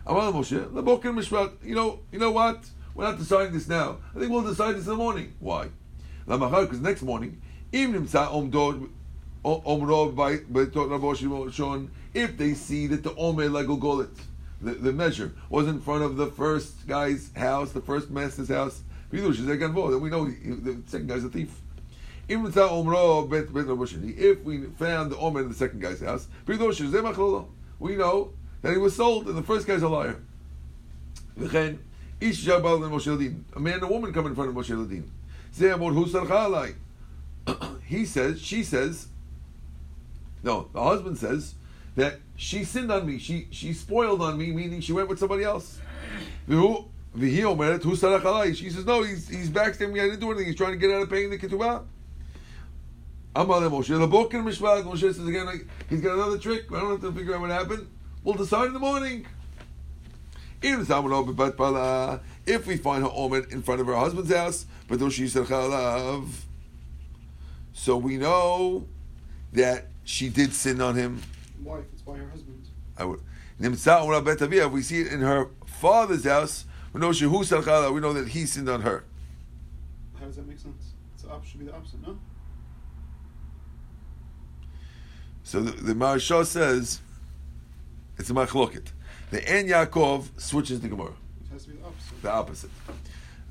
[0.06, 1.52] Amal Moshe, Lebokin Mishpat.
[1.62, 2.64] You know, you know what?
[2.94, 3.98] We're not deciding this now.
[4.16, 5.34] I think we'll decide this in the morning.
[5.40, 5.68] Why?
[6.26, 8.88] Lamachar, because next morning, Im Nimtza Omdo
[9.44, 14.08] Omro by Rabbi Shimon, if they see that the Omer Legol Golet
[14.60, 18.82] the, the measure was in front of the first guy's house, the first master's house.
[19.10, 21.58] Then we know the second guy's a thief.
[22.28, 22.40] If
[24.44, 29.26] we found the omer in the second guy's house, we know that he was sold
[29.26, 30.20] and the first guy's a liar.
[31.36, 35.10] A man and a woman come in front of Moshe Ladin.
[37.90, 39.08] He says, she says,
[40.44, 41.56] no, the husband says,
[41.96, 43.18] that she sinned on me.
[43.18, 45.78] She she spoiled on me, meaning she went with somebody else.
[46.46, 46.86] Who
[47.18, 50.00] She says, no, he's he's backstabbing me.
[50.00, 50.46] I didn't do anything.
[50.46, 51.84] He's trying to get out of paying the ketubah.
[53.34, 53.90] Amale Moshe.
[53.90, 54.84] Labokin Mishvat.
[54.84, 56.70] Moshe says again, he's got another trick.
[56.72, 57.88] I don't have to figure out what happened.
[58.22, 59.26] We'll decide in the morning.
[60.62, 65.46] If we find her omen in front of her husband's house, but though she said
[67.72, 68.86] so we know
[69.54, 71.22] that she did sin on him.
[71.64, 72.66] Wife, it's by her husband.
[72.96, 73.20] I would.
[73.58, 78.12] If we see it in her father's house, we know she who salkalah, we know
[78.12, 79.04] that he sinned on her.
[80.18, 80.92] How does that make sense?
[81.14, 82.18] It's the should be the opposite, no?
[85.42, 87.00] So the, the Maharsha says
[88.18, 88.88] it's a machloket.
[89.30, 92.22] The Ein Yaakov switches the Gemara, It has to be the opposite.
[92.22, 92.70] the opposite.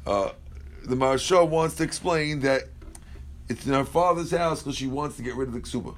[0.05, 0.31] Uh,
[0.85, 2.63] the Maharsha wants to explain that
[3.47, 5.95] it's in her father's house because she wants to get rid of the ksuba.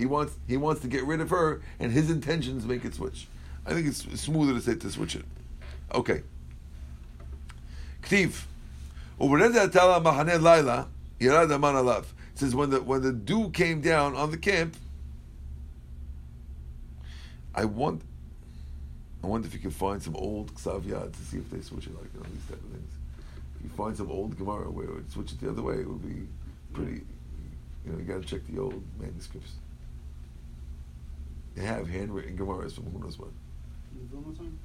[0.00, 3.28] He wants he wants to get rid of her, and his intentions make it switch.
[3.66, 5.26] I think it's smoother to say to switch it.
[5.92, 6.22] Okay.
[8.00, 8.44] Ktiv.
[9.18, 9.28] It
[12.34, 14.74] says when the when the dew came down on the camp.
[17.54, 18.00] I want.
[19.22, 21.94] I wonder if you can find some old Ksav to see if they switch it
[21.94, 22.94] like you know, these type of things.
[23.56, 25.86] If you find some old Gemara where it would switch it the other way, it
[25.86, 26.26] would be
[26.72, 27.02] pretty.
[27.84, 29.52] You know, you got to check the old manuscripts.
[31.60, 33.28] They have handwritten Gemaras from who knows what.
[33.92, 34.58] In the Vilna time?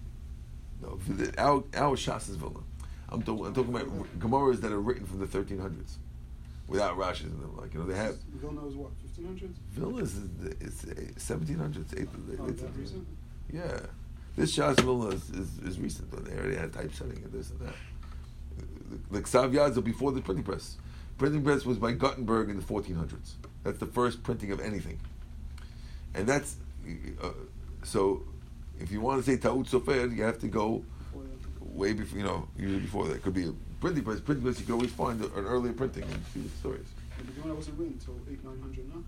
[0.82, 2.60] No, the- our our Shas is Vilna.
[3.10, 5.96] I'm, talking I'm talking about Gemaras that are written from the 1300s,
[6.70, 7.58] without Rashi's in them.
[7.58, 9.56] Like you know, they have Vilna is what, 1500s?
[9.72, 10.20] Vilna is
[10.62, 12.08] it's uh, 1700s, eight,
[12.40, 13.06] Oh, late that recent?
[13.52, 13.80] Yeah,
[14.38, 16.10] this Shas Vilna is, is, is recent.
[16.12, 16.20] Though.
[16.20, 17.76] They already had typesetting and this and that.
[19.12, 20.78] The, the Ksav Yads are before the printing press.
[21.18, 23.34] Printing press was by Gutenberg in the 1400s.
[23.66, 25.00] That's the first printing of anything,
[26.14, 26.56] and that's
[27.22, 27.30] uh,
[27.84, 28.24] so.
[28.78, 30.84] If you want to say Ta'ut Sofer, you have to go
[31.62, 32.18] way before.
[32.18, 33.24] You know, usually before that.
[33.24, 34.20] Could be a printing press.
[34.20, 36.88] Printing press, you can always find an earlier printing and see the stories.
[37.18, 39.04] And the Gemara wasn't written until 8, 900, no?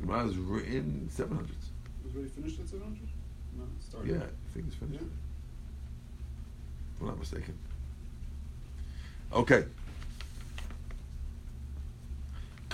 [0.00, 1.50] Gemara was written 700s.
[1.50, 2.98] It was already finished at 700?
[3.56, 4.10] No, it started.
[4.10, 5.02] Yeah, I think it's finished.
[5.02, 5.08] Yeah.
[6.94, 7.58] If I'm not mistaken.
[9.32, 9.64] Okay.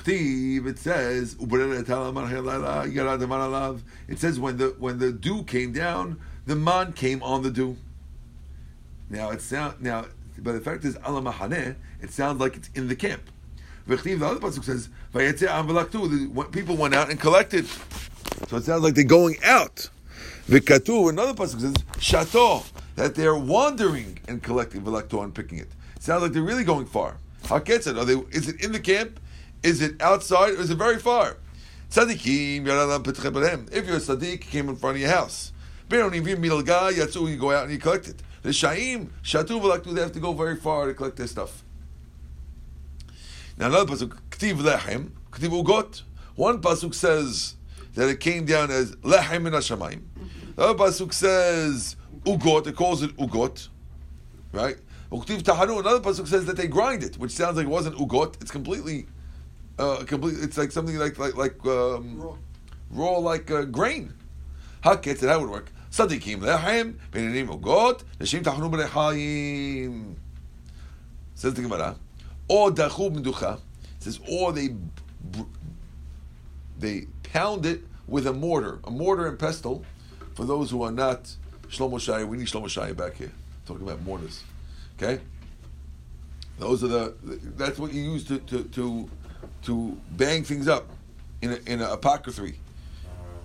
[0.06, 1.36] It says,
[4.08, 7.76] it says when the when the dew came down, the man came on the dew.
[9.08, 10.06] Now it sound now,
[10.38, 13.22] but the fact is it sounds like it's in the camp.
[13.86, 14.88] The other pasuk says,
[16.52, 17.66] people went out and collected.
[18.48, 19.90] So it sounds like they're going out.
[20.48, 22.64] V'katu, another pasuk says, "Shato,"
[22.96, 25.68] that they're wandering and collecting v'laktu and picking it.
[25.98, 27.16] Sounds like they're really going far.
[27.44, 28.14] Haketzet, are they?
[28.36, 29.18] Is it in the camp?
[29.62, 30.54] Is it outside?
[30.54, 31.36] Or is it very far?
[31.92, 32.80] If you're a
[34.00, 35.52] tzaddik, came in front of your house.
[35.90, 35.98] You
[37.36, 38.22] go out and you collect it.
[38.42, 41.62] The shaim shatu v'laktu, they have to go very far to collect their stuff.
[43.58, 46.02] Now another pasuk, ktiv lechem, ktiv ugot.
[46.36, 47.56] One pasuk says
[47.94, 50.02] that it came down as lechem min hashamayim.
[50.56, 52.66] The other pasuk says ugot.
[52.66, 53.68] It calls it ugot,
[54.52, 54.78] right?
[55.12, 55.80] Uktiv tahanu.
[55.80, 58.40] Another pasuk says that they grind it, which sounds like it wasn't ugot.
[58.40, 59.06] It's completely,
[59.78, 60.36] uh, complete.
[60.40, 62.36] It's like something like like like um, Raw.
[62.90, 64.14] raw like uh, grain.
[64.84, 65.70] Haketz, that would work.
[65.90, 70.14] Sadikim lechem, beinanim ugot, neshim tahanu b'lechaim.
[71.34, 71.96] Says the Gemara.
[72.48, 73.60] Or dachu meducha.
[73.98, 74.74] Says or they
[76.78, 79.84] they pound it with a mortar, a mortar and pestle.
[80.34, 81.34] For those who are not
[81.68, 83.32] Shlomo Shai, we need Shlomo Shai back here
[83.66, 84.42] talking about mortars.
[84.96, 85.20] Okay,
[86.58, 87.14] those are the.
[87.56, 89.08] That's what you use to to to,
[89.62, 90.88] to bang things up
[91.42, 92.54] in a, in a apocryphy.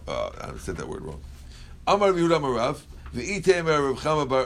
[0.08, 1.22] Uh, I said that word wrong.
[1.88, 2.82] Amar Yehuda Marav,
[3.14, 4.46] Rav Chama bar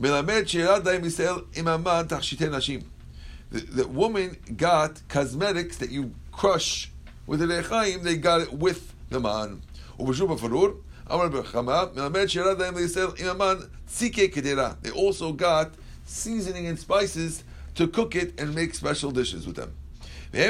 [0.00, 2.84] melamed daim Yisrael imaman nashim.
[3.88, 6.90] Woman got cosmetics that you crush
[7.26, 8.02] with the lechaim.
[8.02, 9.62] They got it with the man.
[9.98, 10.14] Amar
[11.28, 14.80] Bechama, melamed she'irad daim Yisrael imaman kedera.
[14.80, 15.72] They also got
[16.06, 19.72] seasoning and spices to cook it and make special dishes with them.
[20.31, 20.49] They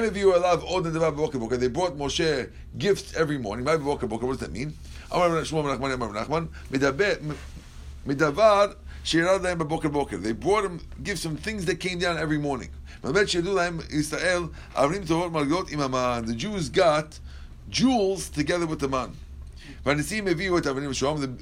[1.67, 3.65] brought Moshe gifts every morning.
[3.65, 4.25] My b'boker boker.
[4.25, 4.73] What does that mean?
[5.11, 7.35] Amar Rabbi Shmuel ben Nachman, Amar Rabbi Nachman, medaber
[8.07, 10.17] medavar sheirad lahem b'boker boker.
[10.21, 12.69] They brought him gifts from things that came down every morning.
[13.03, 16.25] Mabet shedu lahem Israel avrim torot malgot imaman.
[16.25, 17.19] The Jews got
[17.69, 19.15] jewels together with the man.
[19.85, 21.37] והנשיאים הביאו את אבני שוהם,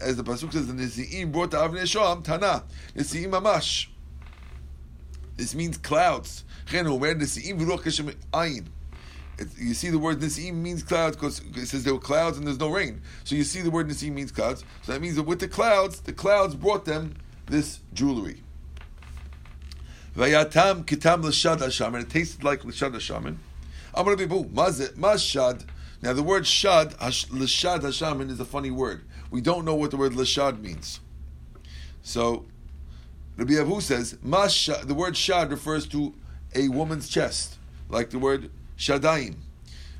[0.00, 2.58] as the pasuk says, the נשיאים brought the אבני שוהם, תנה,
[2.96, 3.88] נשיאים ממש.
[5.36, 6.44] This means clouds.
[6.69, 6.99] You
[9.73, 12.69] see the word Nisim means clouds because it says there were clouds and there's no
[12.69, 13.01] rain.
[13.23, 14.63] So you see the word Nisim means clouds.
[14.81, 18.41] So that means that with the clouds, the clouds brought them this jewelry.
[20.15, 23.39] Vayatam kitam l'shad and it tasted like l'shad Hashem.
[23.93, 25.65] Amar Bibu, mashad.
[26.01, 29.03] Now the word shad, l'shad Hashem is a funny word.
[29.29, 30.99] We don't know what the word l'shad means.
[32.01, 32.45] So
[33.37, 36.15] Rabbi Abu says, mashad, the word shad refers to
[36.55, 37.57] a woman's chest,
[37.89, 39.35] like the word shadayim,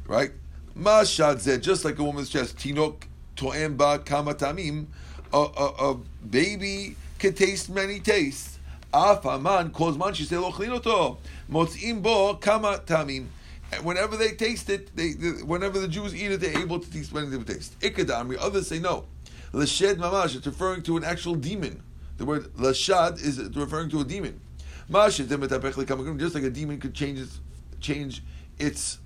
[0.06, 0.32] right?
[0.76, 2.58] Mas shad zeh, just like a woman's chest.
[2.58, 3.04] Tinok
[3.36, 4.88] to'em ba kama tamim,
[5.34, 5.96] a,
[6.30, 8.60] baby can taste many tastes.
[8.94, 11.18] Af aman kol man she lo chlinoto,
[11.52, 13.26] motzim bo kama tamim.
[13.72, 15.12] And whenever they taste it, they,
[15.44, 17.76] whenever the Jews eat it, they're able to taste many different tastes.
[17.82, 19.06] Ikadamri, others say no.
[19.52, 21.84] L'shed mamash, it's referring to an actual demon.
[22.18, 24.40] The word lashad is referring to a demon.
[24.89, 27.39] Just like a demon could change its,
[27.80, 28.23] change
[28.58, 29.00] its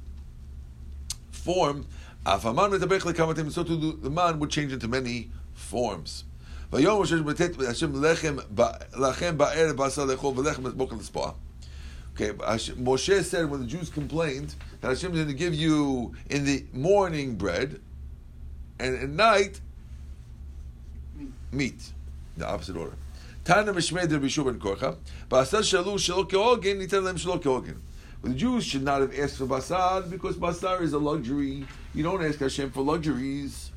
[1.31, 1.85] form,
[2.25, 6.25] so too the man would change into many forms.
[12.13, 16.45] Okay, Moshe said when the Jews complained that Hashem is going to give you in
[16.45, 17.81] the morning bread,
[18.79, 19.61] and at night
[21.51, 21.93] meat,
[22.37, 22.95] the opposite order.
[23.43, 27.77] Tana Mishmei de Bishu ben Korcha, Basar Shalu Shelo Keogen, Nitan Lem Shelo Keogen.
[28.21, 31.65] The Jews should not have asked for basad because basar is a luxury.
[31.95, 33.71] You don't ask Hashem for luxuries.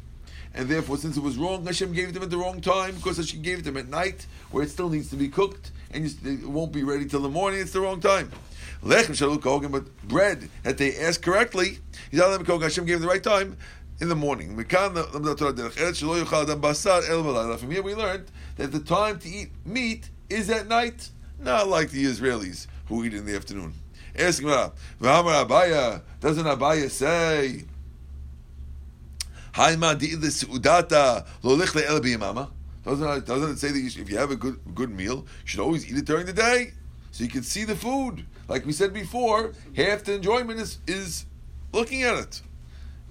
[0.53, 3.41] And therefore, since it was wrong, Hashem gave them at the wrong time because Hashem
[3.41, 6.85] gave them at night where it still needs to be cooked and it won't be
[6.85, 7.61] ready till the morning.
[7.61, 8.31] It's the wrong time.
[8.83, 11.79] Lechem shalu kogen, but bread that they asked correctly,
[12.13, 13.57] Hashem gave them the right time
[14.01, 14.57] in the morning.
[14.57, 14.65] From
[17.71, 22.05] here we learned that the time to eat meat is at night, not like the
[22.05, 23.75] Israelis who eat in the afternoon.
[26.21, 27.65] Doesn't Abaye say,
[32.85, 35.47] doesn't, doesn't it say that you should, if you have a good good meal, you
[35.47, 36.73] should always eat it during the day
[37.11, 38.27] so you can see the food?
[38.49, 41.25] Like we said before, half the enjoyment is, is
[41.73, 42.43] looking at it.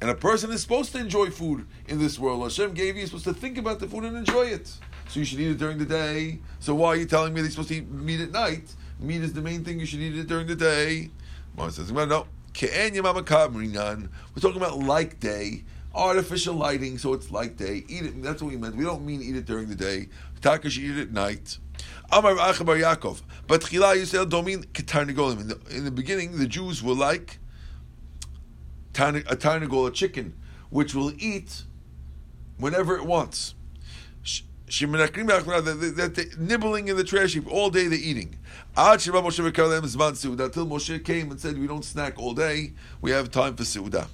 [0.03, 2.43] And a person is supposed to enjoy food in this world.
[2.43, 4.67] Hashem gave you, you're supposed to think about the food and enjoy it.
[5.07, 6.39] So you should eat it during the day.
[6.59, 8.75] So why are you telling me they're supposed to eat meat at night?
[8.99, 11.09] Meat is the main thing, you should eat it during the day.
[11.69, 12.27] Says, no.
[12.53, 13.23] We're
[14.41, 15.63] talking about like day,
[15.95, 17.85] artificial lighting, so it's like day.
[17.87, 18.21] Eat it.
[18.21, 18.75] That's what we meant.
[18.75, 20.09] We don't mean eat it during the day.
[20.41, 21.59] Taka should eat it at night.
[22.11, 23.79] But In
[25.85, 27.39] the beginning, the Jews were like
[28.97, 30.33] a tarnagol, a chicken,
[30.69, 31.63] which will eat
[32.57, 33.55] whenever it wants.
[34.79, 38.39] That nibbling in the trash heap all day, they're eating.
[38.75, 42.73] Until Moshe came and said, "We don't snack all day.
[43.01, 44.07] We have time for seudah."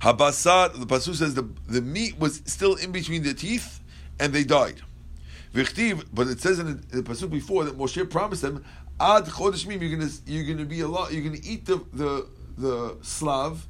[0.00, 3.80] Habasar, the pasuk says the, the meat was still in between the teeth,
[4.18, 4.82] and they died.
[5.54, 8.64] But it says in the, the pasuk before that Moshe promised them,
[8.98, 11.12] "Ad you're gonna you're gonna be a lot.
[11.12, 13.66] You're gonna eat the the the slav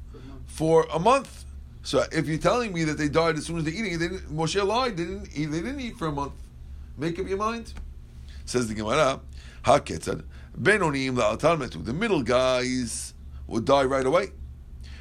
[0.47, 1.45] for a month.
[1.83, 4.35] So if you're telling me that they died as soon as they're eating, they didn't,
[4.35, 4.97] Moshe lied.
[4.97, 5.45] They didn't eat.
[5.45, 6.33] They didn't eat for a month.
[6.97, 7.73] Make up your mind.
[8.45, 9.19] Says the Gemara.
[9.63, 10.23] Haketzad
[10.59, 11.83] benonim la'altalmetu.
[11.83, 13.13] The middle guys
[13.47, 14.29] would die right away.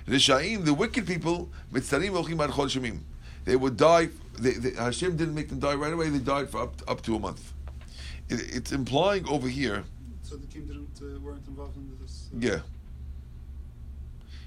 [0.06, 2.98] Rishaim, the wicked people, mitzarim ochim ad chol
[3.44, 4.08] They would die.
[4.38, 6.08] They, they, Hashem didn't make them die right away.
[6.08, 7.52] They died for up, up to a month.
[8.28, 9.84] It, it's implying over here.
[10.22, 12.28] So the king didn't uh, weren't involved in this.
[12.34, 12.58] Uh, yeah.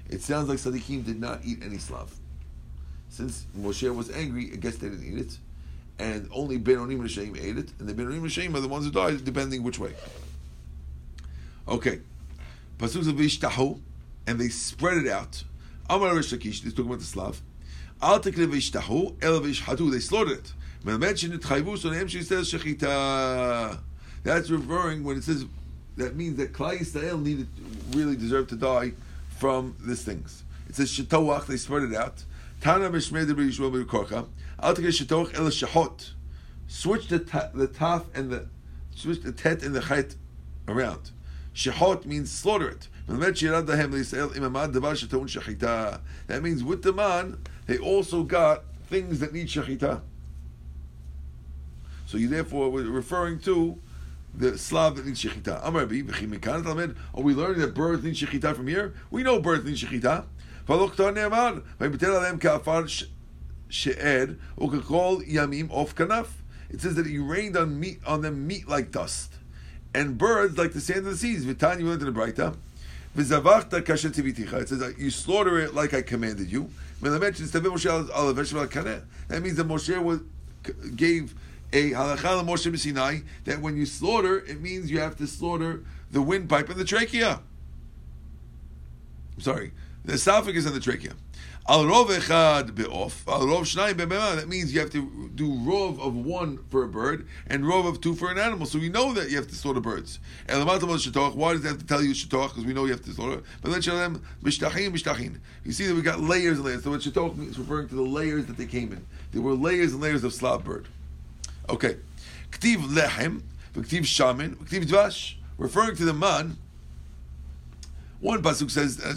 [0.08, 2.14] It sounds like Tzadikim did not eat any slav.
[3.10, 5.38] Since Moshe was angry, I guess they didn't eat it.
[5.98, 7.70] And only Benonim Rishaim ate it.
[7.78, 9.92] And the Benonim Rishaim are the ones who died, depending which way.
[11.66, 12.00] Okay.
[12.78, 13.80] Pasuk of Ishtahu,
[14.26, 15.42] and they spread it out.
[15.90, 17.42] Amar Resh Lakish, they're talking about the Slav.
[18.00, 20.52] Al Teklev Ishtahu, El Ishhatu, they slaughtered it.
[20.82, 23.78] When I mentioned it, Chayvus on him, she says Shechita.
[24.22, 25.44] That's referring when it says
[25.96, 27.48] that means that Klal Yisrael needed
[27.92, 28.92] really deserved to die
[29.38, 30.44] from these things.
[30.68, 32.24] It says shetoach, they spread it out.
[32.60, 34.26] Tana b'shmei b'yishua b'korcha.
[34.60, 36.10] Al tekei shetoach el shahot.
[36.66, 38.48] Switch the ta, the taf and the
[38.94, 40.16] switch the tet and the chait
[40.66, 41.12] around.
[41.54, 42.88] Shehot means slaughter it.
[43.06, 43.16] That
[46.42, 50.02] means with the man, they also got things that need shechita.
[52.06, 53.78] So you therefore were referring to
[54.34, 55.60] the Slav that needs shechita.
[55.62, 55.86] Amar
[56.62, 56.96] Talmud.
[57.14, 58.94] Are we learning that birds need shechita from here?
[59.10, 60.24] We know birds need shechita.
[60.66, 61.62] V'aloktar ne'amar.
[61.80, 62.88] V'yibetel alem ka'afar
[63.68, 66.28] she'ed u'kakol yamim of kanaf.
[66.70, 69.32] It says that he rained on meat on them meat like dust,
[69.94, 71.44] and birds like the sand of the seas.
[71.44, 72.54] V'tani you learned in the Braita.
[73.16, 74.60] V'zavachta kasher tiviticha.
[74.60, 76.70] It says that you slaughter it like I commanded you.
[77.00, 77.62] That means that
[79.68, 80.20] Moshe was,
[80.96, 81.34] gave
[81.72, 86.22] a halacha Moshe Sinai that when you slaughter, it means you have to slaughter the
[86.22, 87.40] windpipe and the trachea.
[89.36, 89.72] I'm sorry,
[90.04, 91.12] the esophagus and the trachea.
[91.70, 94.36] Al rov echad be'of, al rov be'bema.
[94.36, 98.00] That means you have to do rov of one for a bird and rov of
[98.00, 98.64] two for an animal.
[98.64, 100.18] So we know that you have to slaughter birds.
[100.48, 102.48] And Why does it have to tell you shetoch?
[102.48, 103.42] Because we know you have to slaughter.
[103.60, 105.40] But then them mishtachim mishtachin.
[105.62, 106.84] You see that we got layers and layers.
[106.84, 109.04] So what shetoch is referring to the layers that they came in.
[109.32, 110.88] There were layers and layers of slav bird.
[111.68, 111.96] Okay.
[112.50, 113.42] Ktiv lechem,
[113.74, 116.56] ktiv shamin, ktiv dvash, referring to the man
[118.20, 119.14] one pasuk says, uh,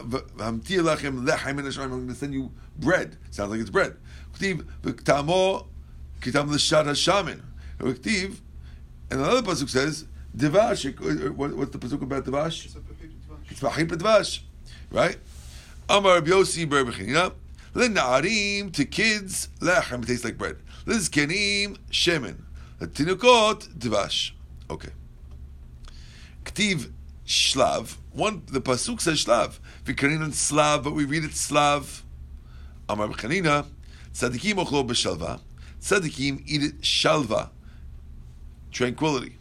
[0.00, 3.96] "I'm going to send you bread." Sounds like it's bread.
[4.40, 4.62] And
[9.10, 10.06] another pasuk says,
[10.36, 12.76] "Devash." Uh, what's the pasuk about devash?
[13.50, 14.40] It's dvash,
[14.92, 15.16] right?
[15.88, 17.32] Amar Rabbi Yossi Berbechinina.
[17.74, 20.04] Lena'arim to kids lechem.
[20.04, 20.56] It tastes like bread.
[20.86, 22.36] Lizkenim shemen.
[22.80, 24.32] Tinukot dvash.
[24.68, 24.90] Okay.
[26.44, 26.90] Ktiv
[27.26, 27.96] shlav.
[28.12, 29.58] One the pasuk says shlav.
[29.84, 32.02] Vikarinan slav, but we read it slav.
[32.88, 33.66] Amar b'chanina.
[34.12, 35.40] Tzadikim ochlo b'shalva.
[35.80, 37.50] Tzadikim eat it shalva.
[38.70, 39.38] Tranquility.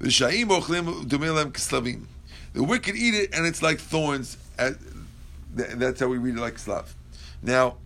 [0.00, 2.06] V'shayim ochlim domelem kislavim.
[2.52, 4.36] The wicked eat it, and it's like thorns.
[5.54, 6.94] That's how we read it like slav.
[7.42, 7.78] Now,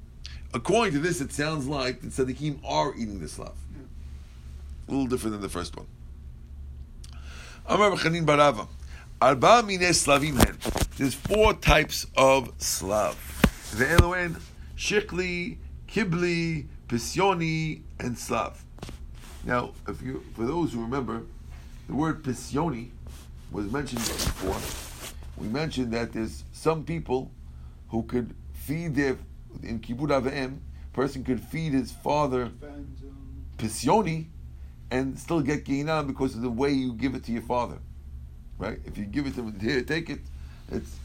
[0.56, 3.52] according to this, it sounds like the tzaddikim are eating the slav.
[3.52, 4.88] Hmm.
[4.88, 5.86] A little different than the first one.
[7.66, 8.66] Amar b'chanin barava.
[9.20, 10.56] Arba mine slavim hen.
[10.96, 13.16] There's four types of slav.
[13.74, 14.40] Ve'eloen,
[14.76, 18.64] shikli, kibli, pisyoni, and slav.
[19.44, 21.22] Now, if you, for those who remember,
[21.86, 22.90] the word pisyoni
[23.52, 24.56] was mentioned before.
[25.36, 27.30] We mentioned that there's some people
[27.88, 29.18] who could feed their
[29.62, 30.58] in kibbud avim,
[30.92, 32.50] person could feed his father
[33.58, 34.26] pisyoni
[34.90, 37.78] and still get ginam because of the way you give it to your father.
[38.58, 38.78] Right?
[38.86, 40.20] If you give it to him, here, take it.
[40.70, 40.96] It's,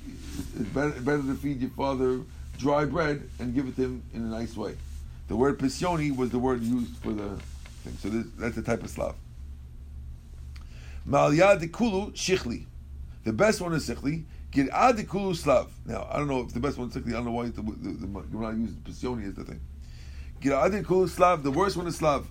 [0.57, 2.21] it's better, better to feed your father
[2.57, 4.75] dry bread and give it to him in a nice way.
[5.27, 7.37] The word pisyoni was the word used for the
[7.83, 7.97] thing.
[7.99, 9.15] So this, that's the type of slav.
[11.07, 12.65] Malya kulu shichli.
[13.23, 14.23] The best one is sichli.
[14.53, 17.09] Now, I don't know if the best one is sichli.
[17.09, 19.61] I don't know why the, the, the, Gemara used pisyoni as the thing.
[20.41, 21.43] Gilad kulu slav.
[21.43, 22.27] The worst one is slav.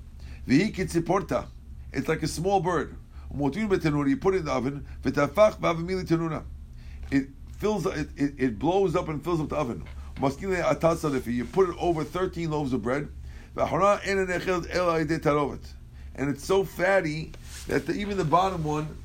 [0.46, 1.46] Vihikit porta.
[1.92, 2.96] It's like a small bird.
[3.32, 4.86] You put it in the oven.
[7.10, 7.86] It fills.
[7.86, 9.84] It, it, it blows up and fills up the oven.
[10.20, 13.08] You put it over 13 loaves of bread.
[13.56, 13.72] And
[16.28, 17.32] it's so fatty
[17.68, 18.96] that the, even the bottom one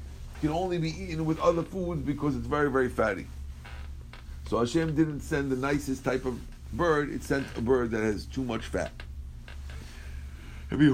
[0.41, 3.27] can only be eaten with other foods because it's very, very fatty.
[4.47, 6.39] So Hashem didn't send the nicest type of
[6.73, 8.91] bird, it sent a bird that has too much fat.
[10.71, 10.89] Rabbi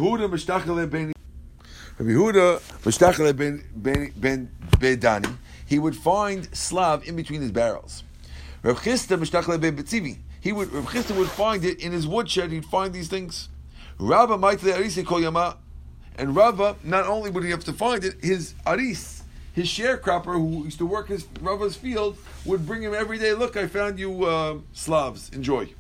[4.16, 5.36] ben Bedani,
[5.66, 8.04] he would find Slav in between his barrels.
[8.64, 12.52] Rav he would Rav Chisda would find it in his woodshed.
[12.52, 13.50] He'd find these things.
[14.00, 15.58] Yama,
[16.18, 19.21] and Rava not only would he have to find it, his Aris,
[19.54, 23.34] his sharecropper who used to work his Rava's field, would bring him every day.
[23.34, 25.30] Look, I found you uh, Slavs.
[25.34, 25.74] Enjoy.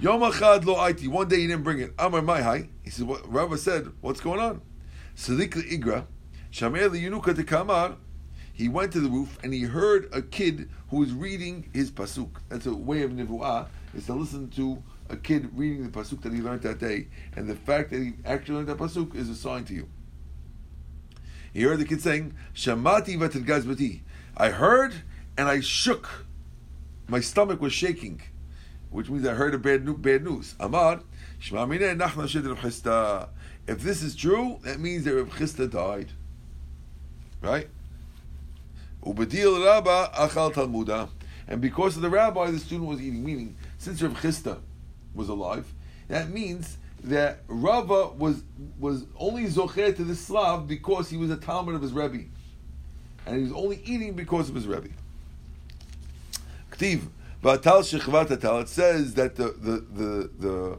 [0.00, 1.08] Yom Achad Lo Aiti.
[1.08, 1.92] One day he didn't bring it.
[1.98, 4.60] Amar Mai He said, what Rava said, what's going on?
[5.16, 6.06] Salik Igra,
[6.50, 7.96] Shamer Yunuka de Kamar,
[8.52, 12.30] he went to the roof and he heard a kid who was reading his pasuk.
[12.48, 16.32] That's a way of nivuah, is to listen to a kid reading the pasuk that
[16.32, 19.34] he learned that day, and the fact that he actually learned that pasuk is a
[19.34, 19.88] sign to you.
[21.52, 24.00] He heard the kid saying, "Shamati v'tidgazbati."
[24.36, 25.02] I heard
[25.36, 26.26] and I shook.
[27.08, 28.22] My stomach was shaking,
[28.90, 30.54] which means I heard a bad, bad news.
[30.58, 31.00] Amar,
[33.66, 36.12] if this is true, that means that Rav Chisda died.
[37.40, 37.68] Right?
[39.04, 41.08] Ubedil Rabba achal Talmuda.
[41.48, 43.24] And because of the rabbi, the student was eating.
[43.24, 44.60] Meaning, since Rav Chisda
[45.14, 45.74] was alive,
[46.08, 48.42] that means that Rava was
[48.78, 52.24] was only zocher to the Slav because he was a Talmud of his Rebbe.
[53.26, 54.88] And he was only eating because of his Rebbe.
[56.70, 57.08] Ktiv,
[57.44, 60.78] it says that the the the the,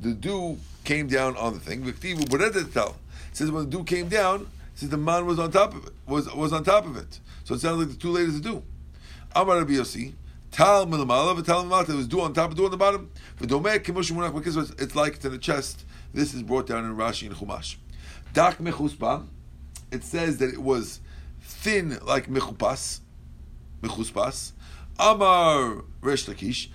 [0.00, 1.82] the dew came down on the thing.
[1.82, 5.86] Ktiv, it says when the dew came down, says the man was on top of
[5.86, 7.20] it, was was on top of it.
[7.44, 8.62] So it sounds like the two ladies dew.
[9.34, 10.14] Amar Rabbi Yossi,
[10.51, 11.89] Tal milamala, Tal milamata.
[11.89, 13.11] It was dew on top, dew on the bottom.
[13.39, 15.85] It's like it's in the chest.
[16.13, 17.75] This is brought down in Rashi and Chumash.
[18.33, 19.25] Dak mechuspa.
[19.91, 21.01] It says that it was
[21.41, 23.01] thin like mechupas,
[23.81, 24.53] mechuspas.
[24.97, 26.69] Amar Resh Lakish.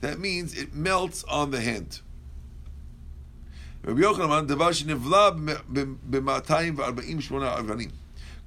[0.00, 2.00] That means it melts on the hand.
[3.82, 7.90] Rabbi Yochanan, דבר שנבלע ב-248 אבנים.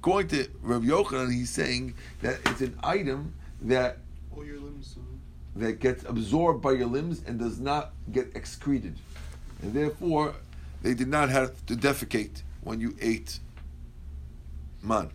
[0.03, 3.99] Going to Rabbi Yochanan, he's saying that it's an item that
[4.35, 4.97] All your limbs.
[5.55, 8.97] That gets absorbed by your limbs and does not get excreted.
[9.61, 10.35] And therefore,
[10.81, 13.39] they did not have to defecate when you ate
[14.81, 15.09] man.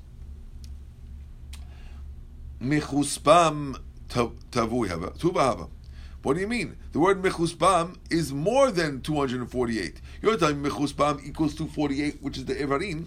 [2.62, 3.78] Mechuspam
[4.09, 5.12] tavui hava.
[5.18, 5.66] Tuba hava.
[6.22, 6.76] What do you mean?
[6.93, 10.01] The word mechuspam is more than 248.
[10.22, 13.07] You're telling me mechuspam equals 248, which is the Evarim.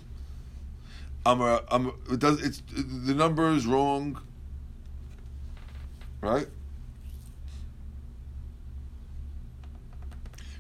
[1.26, 4.20] Amar, amar, it does, it's, the number is wrong.
[6.22, 6.48] Right?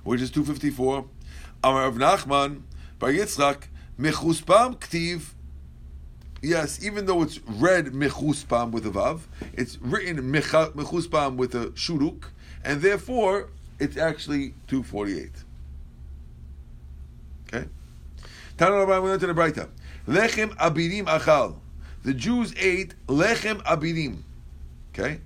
[0.03, 1.05] Which is 254.
[1.63, 2.61] Amar of Nachman,
[2.99, 3.63] by Yitzchak,
[3.99, 5.33] mechuspam ktiv.
[6.43, 9.21] Yes, even though it's read mechuspam with a vav,
[9.53, 12.25] it's written mechuspam with a shuruk,
[12.63, 13.49] and therefore
[13.79, 15.29] it's actually 248.
[17.47, 17.67] Okay?
[18.57, 19.69] Tana Rabbi went to the Braita.
[20.07, 21.55] Lechem abirim achal.
[22.03, 24.23] The Jews ate lechem abirim.
[24.93, 25.21] Okay?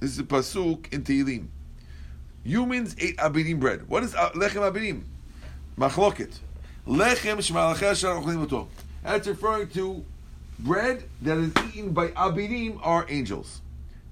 [0.00, 1.48] This is a pasuk in Tehillim.
[2.44, 3.88] Humans ate abirim bread.
[3.88, 5.02] What is uh, lechem abirim?
[5.76, 6.38] Machloket.
[6.86, 8.68] Lechem shmalacheh
[9.02, 10.04] That's referring to
[10.58, 13.60] bread that is eaten by abirim are angels.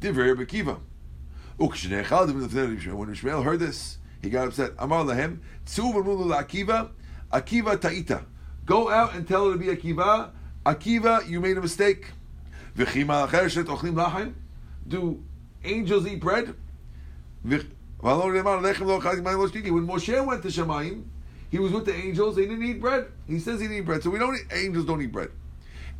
[0.00, 0.78] Divrei Bekiva.
[1.56, 4.72] When Ishmael heard this, he got upset.
[4.78, 6.90] Amar lahem, Akiva,
[7.32, 8.24] Akiva ta'ita.
[8.64, 10.30] Go out and tell her to be Akiva.
[10.64, 12.06] Akiva, you made a mistake.
[12.76, 12.84] Do
[15.64, 16.54] angels eat bread?
[17.42, 17.60] When
[19.86, 21.04] Moshe went to Shemayim,
[21.50, 22.36] he was with the angels.
[22.36, 23.06] They didn't eat bread.
[23.26, 24.02] He says he didn't eat bread.
[24.02, 24.34] So we don't.
[24.34, 25.30] Eat, angels don't eat bread.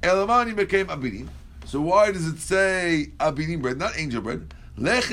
[0.03, 1.29] Elamani became abidim.
[1.67, 4.53] So why does it say abidim bread, not angel bread?
[4.77, 5.13] It's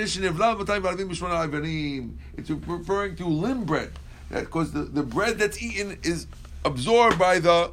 [2.49, 3.91] referring to limb bread.
[4.29, 6.25] Because the, the bread that's eaten is
[6.63, 7.71] absorbed by the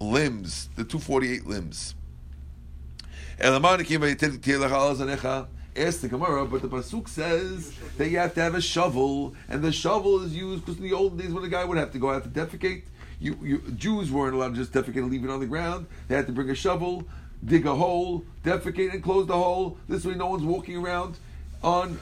[0.00, 1.94] limbs, the 248 limbs.
[5.76, 9.62] Ask the Gemara, but the Pasuk says that you have to have a shovel, and
[9.62, 11.98] the shovel is used because in the old days when a guy would have to
[11.98, 12.82] go out to defecate,
[13.20, 15.86] you, you, Jews weren't allowed to just defecate and leave it on the ground.
[16.08, 17.04] They had to bring a shovel,
[17.44, 19.78] dig a hole, defecate and close the hole.
[19.88, 21.16] This way, no one's walking around
[21.62, 21.98] on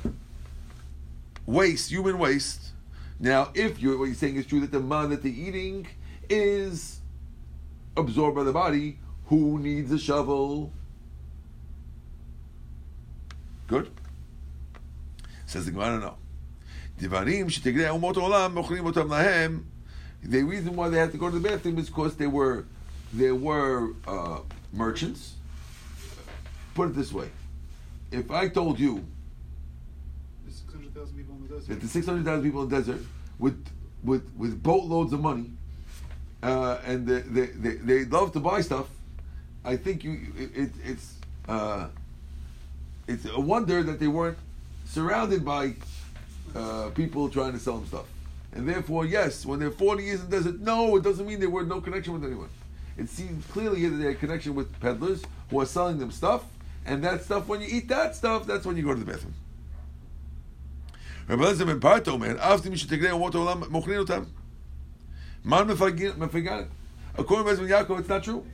[1.44, 2.70] waste, human waste.
[3.18, 5.86] Now, if you what you're saying is true that the man that they're eating
[6.29, 6.99] is
[7.97, 10.71] absorbed by the body, who needs a shovel?
[13.67, 13.91] Good.
[15.45, 16.17] Says the Gemara, no.
[16.99, 19.63] Divarim שתגלה אומות העולם מוכרים אותם להם
[20.23, 22.65] the reason why they had to go to the bathroom is because they were
[23.13, 24.39] there were uh,
[24.71, 25.33] merchants.
[26.75, 27.29] Put it this way:
[28.11, 29.05] if I told you
[30.45, 33.01] that the six hundred thousand people in the desert
[33.39, 33.65] with
[34.03, 35.51] with with boatloads of money,
[36.42, 38.86] uh, and they, they, they, they, love to buy stuff.
[39.64, 41.14] I think you it, it's
[41.48, 41.88] uh,
[43.08, 44.38] it's a wonder that they weren't
[44.84, 45.74] surrounded by
[46.54, 48.06] uh, people trying to sell them stuff.
[48.52, 51.46] And therefore, yes, when they're 40 years in the desert, no, it doesn't mean they
[51.46, 52.48] were no connection with anyone.
[52.96, 56.44] It seems clearly here that they had connection with peddlers who are selling them stuff,
[56.86, 59.34] and that stuff, when you eat that stuff, that's when you go to the bathroom.
[61.28, 62.70] Rabbi Elazar ben Parto, man, after
[65.46, 68.44] Man it According to Yaakov, it's not true.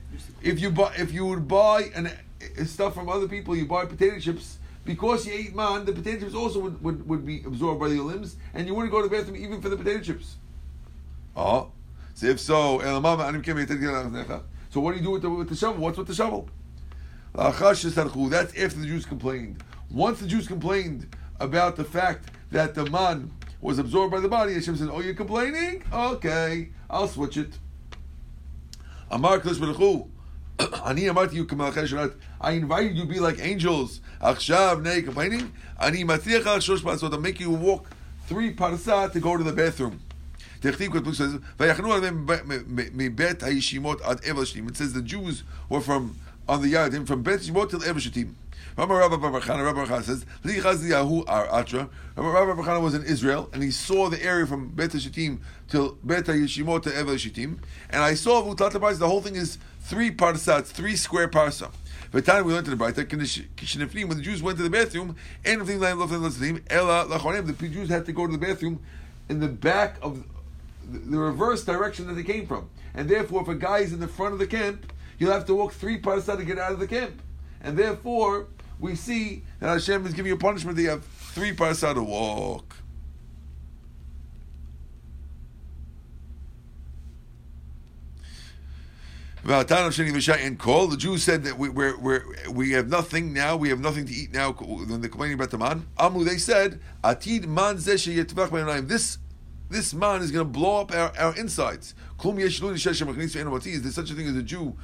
[0.43, 3.85] If you buy, if you would buy an, eh, stuff from other people, you buy
[3.85, 4.59] potato chips.
[4.85, 8.03] Because you ate man, the potato chips also would, would, would be absorbed by your
[8.03, 10.35] limbs, and you wouldn't go to the bathroom even for the potato chips.
[11.35, 11.71] Oh,
[12.13, 12.79] so if so,
[14.69, 15.81] so what do you do with the, with the shovel?
[15.81, 16.47] What's with the shovel?
[17.33, 17.63] That's
[18.55, 19.63] after the Jews complained.
[19.89, 23.31] Once the Jews complained about the fact that the man
[23.63, 24.53] was absorbed by the body.
[24.53, 25.83] Hashem said, "Oh, you're complaining?
[25.91, 27.57] Okay, I'll switch it."
[29.09, 30.09] Amar Klish Baruchu.
[30.85, 34.01] Ani amarti you I invited you to be like angels.
[34.21, 35.51] Achshav nei complaining.
[35.79, 37.13] Ani matziach al shosh pasot.
[37.13, 37.87] I'm making you walk
[38.27, 39.99] three parsa to go to the bathroom.
[40.61, 46.15] Techtiv Kutbuk says, "Vayachnu alem mebet hayishimot ad evashim." It says the Jews were from
[46.47, 48.33] on the Yarden from Bet Shemot till Evashitim.
[48.75, 51.89] Rabbi Rabbi says, Lichaziyahu ar Atra.
[52.15, 56.83] Rabbi was in Israel, and he saw the area from Bet Shatim till Bet Yishimot
[56.83, 57.59] to Evel Shatim.
[57.89, 61.71] And I saw the whole thing is three parsats, three square parsa.
[62.25, 67.69] Time we went to the Baita, when the Jews went to the bathroom, and the
[67.69, 68.79] Jews had to go to the bathroom
[69.29, 70.23] in the back of
[70.87, 72.69] the reverse direction that they came from.
[72.93, 75.55] And therefore, if a guy is in the front of the camp, he'll have to
[75.55, 77.19] walk three parsa to get out of the camp.
[77.61, 78.47] And therefore,
[78.79, 82.03] we see that Hashem is giving you a punishment that you have three parsa to
[82.03, 82.75] walk.
[89.45, 93.57] And call the Jews said that we we're, we're, we have nothing now.
[93.57, 94.53] We have nothing to eat now.
[94.53, 97.75] When they're complaining about the man, Amu they said, "Atid man
[98.87, 99.17] This
[99.69, 101.93] this man is going to blow up our, our insides.
[102.23, 104.77] Is there such a thing as a Jew,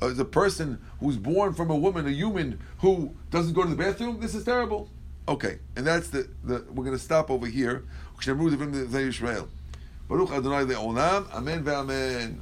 [0.00, 3.76] as a person who's born from a woman, a human who doesn't go to the
[3.76, 4.20] bathroom?
[4.20, 4.88] This is terrible.
[5.26, 7.84] Okay, and that's the, the we're going to stop over here.
[10.08, 11.32] Baruch Adonai Le'olam.
[11.32, 12.36] Amen ve'amen.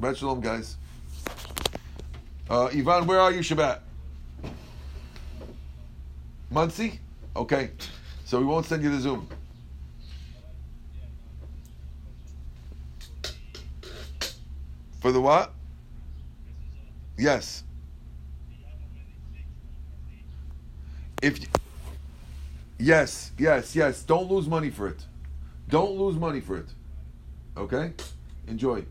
[0.00, 0.76] Shabbat Shalom, guys.
[2.48, 3.80] Uh, Ivan, where are you, Shabbat?
[6.50, 7.00] Muncie?
[7.36, 7.70] Okay.
[8.24, 9.28] So we won't send you the Zoom.
[15.00, 15.52] For the what?
[17.18, 17.64] Yes.
[21.20, 21.40] If
[22.78, 25.04] yes, yes, yes, don't lose money for it.
[25.68, 26.68] Don't lose money for it.
[27.56, 27.92] Okay?
[28.46, 28.84] Enjoy.